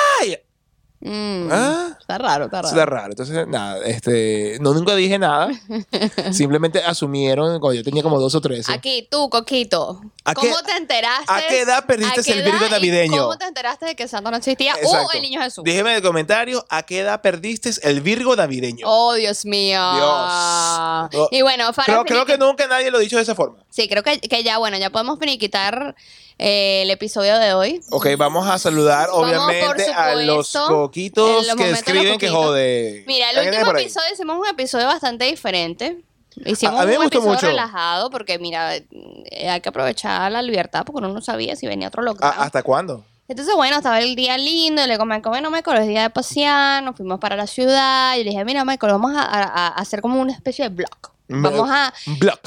[1.07, 1.49] Mm.
[1.51, 1.97] ¿Ah?
[1.99, 2.67] Está raro, está raro.
[2.69, 3.09] Está raro.
[3.11, 5.49] Entonces, nada, este, no nunca dije nada.
[6.31, 8.69] Simplemente asumieron cuando yo tenía como dos o tres.
[8.69, 10.01] Aquí, tú, Coquito.
[10.23, 11.25] ¿A ¿Cómo qué- te enteraste?
[11.33, 13.21] a qué edad perdiste qué el virgo navideño?
[13.23, 14.73] ¿Cómo te enteraste de que Santo no existía?
[14.73, 15.07] Exacto.
[15.07, 15.63] O el niño Jesús.
[15.63, 18.85] Déjeme en el comentario a qué edad perdiste el Virgo navideño.
[18.89, 19.81] Oh, Dios mío.
[19.95, 21.29] Dios.
[21.31, 23.57] Y bueno, para creo, creo que nunca nadie lo ha dicho de esa forma.
[23.69, 25.95] Sí, creo que, que ya, bueno, ya podemos finiquitar
[26.39, 27.81] eh, el episodio de hoy.
[27.91, 33.03] Ok, vamos a saludar Vamos, obviamente a los coquitos los que escriben que jode.
[33.07, 36.03] Mira, el ¿Alguien último episodio hicimos un episodio bastante diferente.
[36.45, 37.47] Hicimos A- a un episodio mucho.
[37.47, 41.87] relajado porque, mira, eh, hay que aprovechar la libertad porque uno no sabía si venía
[41.87, 42.31] otro lockdown.
[42.31, 43.03] ¿A- ¿Hasta cuándo?
[43.27, 46.09] Entonces, bueno, estaba el día lindo, y le digo, Michael, bueno, Michael, es día de
[46.11, 49.67] pasear, nos fuimos para la ciudad, y le dije, mira, Michael, vamos a, a- a
[49.69, 51.11] hacer como una especie de blog.
[51.29, 51.93] Vamos a,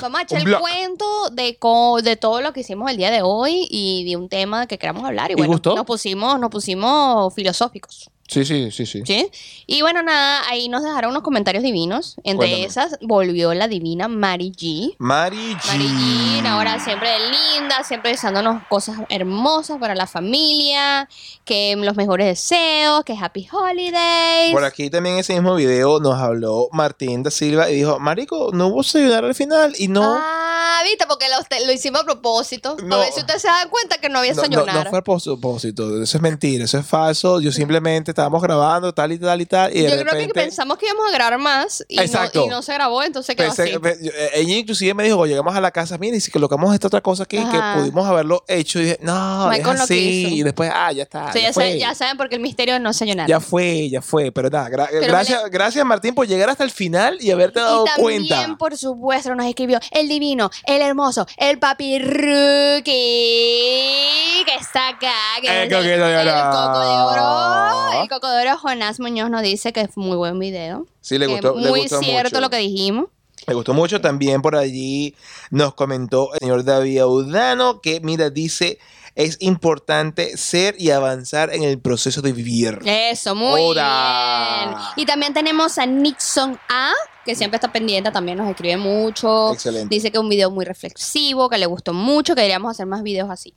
[0.00, 3.66] vamos echar el cuento de, co- de todo lo que hicimos el día de hoy
[3.70, 5.30] y de un tema que queramos hablar.
[5.30, 5.74] Y ¿Y bueno, gustó?
[5.76, 8.10] nos pusimos, nos pusimos filosóficos.
[8.30, 9.02] Sí, sí, sí, sí.
[9.04, 9.28] ¿Sí?
[9.66, 12.14] Y bueno, nada, ahí nos dejaron unos comentarios divinos.
[12.18, 12.64] Entre Cuéntame.
[12.64, 14.94] esas, volvió la divina Mari G.
[14.98, 15.66] Mari G.
[15.66, 21.08] Mari Jean, ahora siempre linda, siempre deseándonos cosas hermosas para la familia,
[21.44, 24.52] que los mejores deseos, que happy holidays.
[24.52, 28.50] Por aquí también en ese mismo video nos habló Martín da Silva y dijo, Marico,
[28.52, 30.04] no hubo ayudar al final y no...
[30.04, 32.76] Ah, viste, porque lo, lo hicimos a propósito.
[32.84, 32.94] No.
[32.94, 35.02] A ver si ustedes se dan cuenta que no había No, no, no fue a
[35.02, 37.40] propósito, eso es mentira, eso es falso.
[37.40, 39.74] Yo simplemente estábamos grabando tal y tal y tal.
[39.74, 42.62] Y de Yo creo que pensamos que íbamos a grabar más y, no, y no
[42.62, 44.08] se grabó, entonces quedó pensé- así.
[44.08, 47.00] eh, ella inclusive me dijo, llegamos a la casa, mira, y si colocamos esta otra
[47.00, 47.50] cosa aquí, Ajá.
[47.74, 48.78] que pudimos haberlo hecho.
[48.80, 50.26] Y dije, no, es así.
[50.38, 51.26] Y después, ah, ya está.
[51.28, 53.28] O sea, ya, saben, ya saben porque el misterio no se llenaron.
[53.28, 54.30] Ya fue, ya fue.
[54.32, 57.84] Pero nada, gra- Pero gracias, gracias Martín por llegar hasta el final y haberte dado
[57.84, 58.56] y también, cuenta.
[58.58, 62.90] por supuesto, nos escribió el divino, el hermoso, el papi Rookie,
[64.44, 65.12] que está acá.
[65.40, 66.50] Que El es el oro.
[66.50, 68.00] coco de oro.
[68.10, 70.84] El coco de oro, Jonás Muñoz nos dice que es muy buen video.
[71.00, 72.40] Sí, le que gustó, le muy gustó cierto mucho.
[72.40, 73.06] lo que dijimos.
[73.46, 74.00] Me gustó mucho.
[74.00, 75.14] También por allí
[75.52, 78.80] nos comentó el señor David Audano que, mira, dice,
[79.14, 82.80] es importante ser y avanzar en el proceso de vivir.
[82.84, 84.64] Eso, muy Hola.
[84.96, 85.04] bien.
[85.04, 86.90] Y también tenemos a Nixon A,
[87.24, 89.52] que siempre está pendiente, también nos escribe mucho.
[89.52, 89.94] Excelente.
[89.94, 93.04] Dice que es un video muy reflexivo, que le gustó mucho, que deberíamos hacer más
[93.04, 93.54] videos así.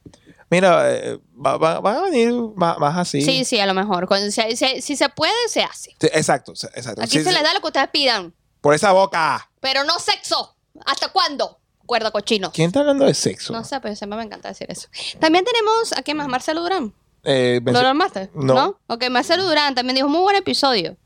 [0.53, 3.21] Mira, eh, va- va- van a venir más, más así.
[3.23, 4.07] Sí, sí, a lo mejor.
[4.07, 5.95] Cuando- si, si- si se puede, se hace.
[5.99, 7.01] Sí, exacto, exacto.
[7.01, 9.49] Aquí Sí, se les da lo que ustedes pidan, Por esa boca.
[9.59, 10.55] pero no sexo.
[10.85, 11.59] ¿Hasta cuándo?
[11.87, 12.51] Cuerda cochino.
[12.51, 13.51] ¿Quién está hablando de sexo?
[13.51, 14.87] No sé, pero siempre me encanta decir eso.
[15.19, 16.27] También tenemos, ¿a quién más?
[16.27, 16.93] Marcelo Durán.
[17.23, 18.29] Eh, ¿Lo armaste?
[18.35, 18.79] No.
[18.87, 20.97] Ok, Marcelo Durán también dijo, muy buen episodio,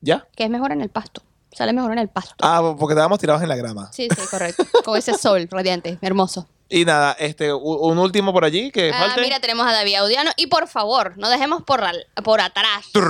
[0.00, 0.26] ¿Ya?
[0.36, 1.22] que es mejor en el pasto.
[1.52, 2.34] Sale mejor en el pasto.
[2.42, 3.88] Ah, porque estábamos tirados en la grama.
[3.92, 4.64] Sí, sí, correcto.
[4.84, 6.48] Con ese sol radiante, hermoso.
[6.68, 9.20] Y nada, este, un último por allí que Ah, falte.
[9.20, 10.30] mira, tenemos a David Audiano.
[10.36, 12.86] Y por favor, no dejemos por, al- por atrás.
[12.94, 13.00] De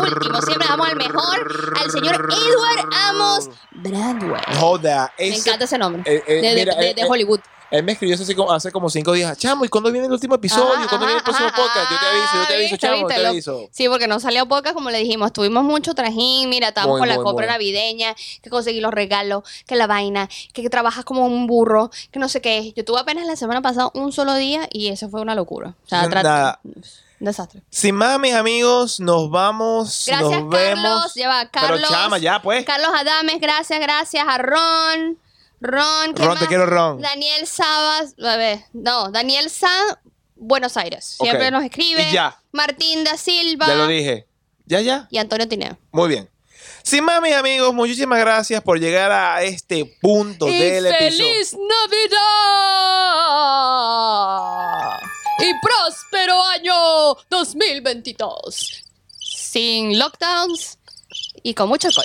[0.00, 4.40] último, siempre damos al mejor, al señor Edward Amos Bradway.
[4.58, 6.02] Joda, Me encanta ese nombre.
[6.06, 7.40] eh, eh, de, de- mira, de- eh, de eh, Hollywood.
[7.74, 9.36] Él me escribió hace como, hace como cinco días.
[9.36, 10.74] Chamo, ¿y cuándo viene el último episodio?
[10.74, 11.90] Ajá, ¿Cuándo viene el próximo ajá, podcast?
[11.90, 13.68] Yo te aviso, yo te aviso, viste, chamo, yo viste, te lo- aviso.
[13.72, 15.32] Sí, porque no salió podcast, como le dijimos.
[15.32, 16.48] Tuvimos mucho trajín.
[16.50, 17.52] Mira, estábamos Muy, con la compra muy.
[17.52, 22.20] navideña, que conseguí los regalos, que la vaina, que, que trabajas como un burro, que
[22.20, 22.72] no sé qué.
[22.76, 25.74] Yo tuve apenas la semana pasada un solo día y eso fue una locura.
[25.84, 26.60] O sea, nada.
[26.62, 26.74] un
[27.18, 27.60] desastre.
[27.70, 30.04] Sin más, mis amigos, nos vamos.
[30.06, 30.82] Gracias, nos vemos.
[30.84, 31.14] Carlos.
[31.14, 31.80] Lleva Carlos.
[31.82, 32.64] Pero chama, ya pues.
[32.64, 35.18] Carlos Adames, gracias, gracias a Ron.
[35.64, 37.00] Ron, ¿qué Ron, te quiero, Ron.
[37.00, 39.98] Daniel Sabas, a ver, no, Daniel Sa,
[40.36, 41.16] Buenos Aires.
[41.18, 42.06] Siempre nos escribe.
[42.10, 42.38] Y ya.
[42.52, 43.66] Martín da Silva.
[43.66, 44.26] Ya lo dije.
[44.66, 45.08] Ya, ya.
[45.10, 45.78] Y Antonio Tineo.
[45.90, 46.28] Muy bien.
[46.82, 51.58] Sin más, mis amigos, muchísimas gracias por llegar a este punto del episodio.
[51.88, 52.20] Navidad!
[55.38, 58.84] Y próspero año 2022.
[59.18, 60.78] Sin lockdowns
[61.42, 62.04] y con mucho alcohol.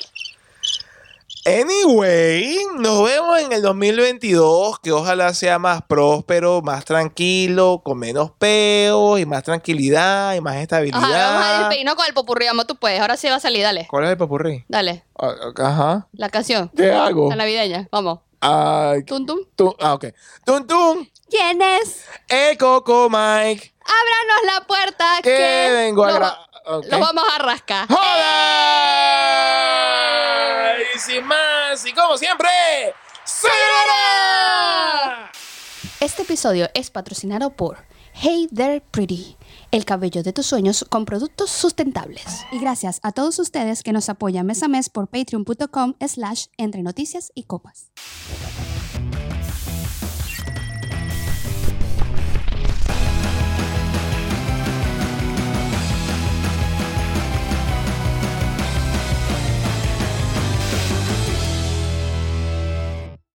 [1.49, 8.29] Anyway, nos vemos en el 2022, que ojalá sea más próspero, más tranquilo, con menos
[8.37, 11.03] peos y más tranquilidad y más estabilidad.
[11.03, 13.01] Ajá, vamos a despedirnos con el popurrí, vamos, tú puedes.
[13.01, 13.87] Ahora sí va a salir, dale.
[13.89, 14.63] ¿Cuál es el papurrí?
[14.67, 16.07] Dale, Ah, Ajá.
[16.13, 16.69] la canción.
[16.77, 17.29] ¿Qué hago?
[17.29, 18.19] La navideña, vamos.
[18.41, 19.39] Ay, Tum, tum.
[19.55, 20.05] tum, ah, ok.
[20.45, 21.07] Tum, tum.
[21.29, 22.05] ¿Quién es?
[22.27, 23.73] El Coco Mike.
[23.83, 26.37] Ábranos la puerta Que que, vengo a los, gra-
[26.67, 26.85] ok.
[26.89, 27.87] los vamos a rascar.
[27.89, 29.88] ¡Hola!
[30.99, 32.49] Y sin más, y como siempre,
[33.23, 35.31] ¡Sayonara!
[36.01, 37.77] Este episodio es patrocinado por
[38.11, 39.37] Hey There Pretty,
[39.71, 42.45] el cabello de tus sueños con productos sustentables.
[42.51, 46.83] Y gracias a todos ustedes que nos apoyan mes a mes por patreon.com slash entre
[46.83, 47.91] noticias y copas.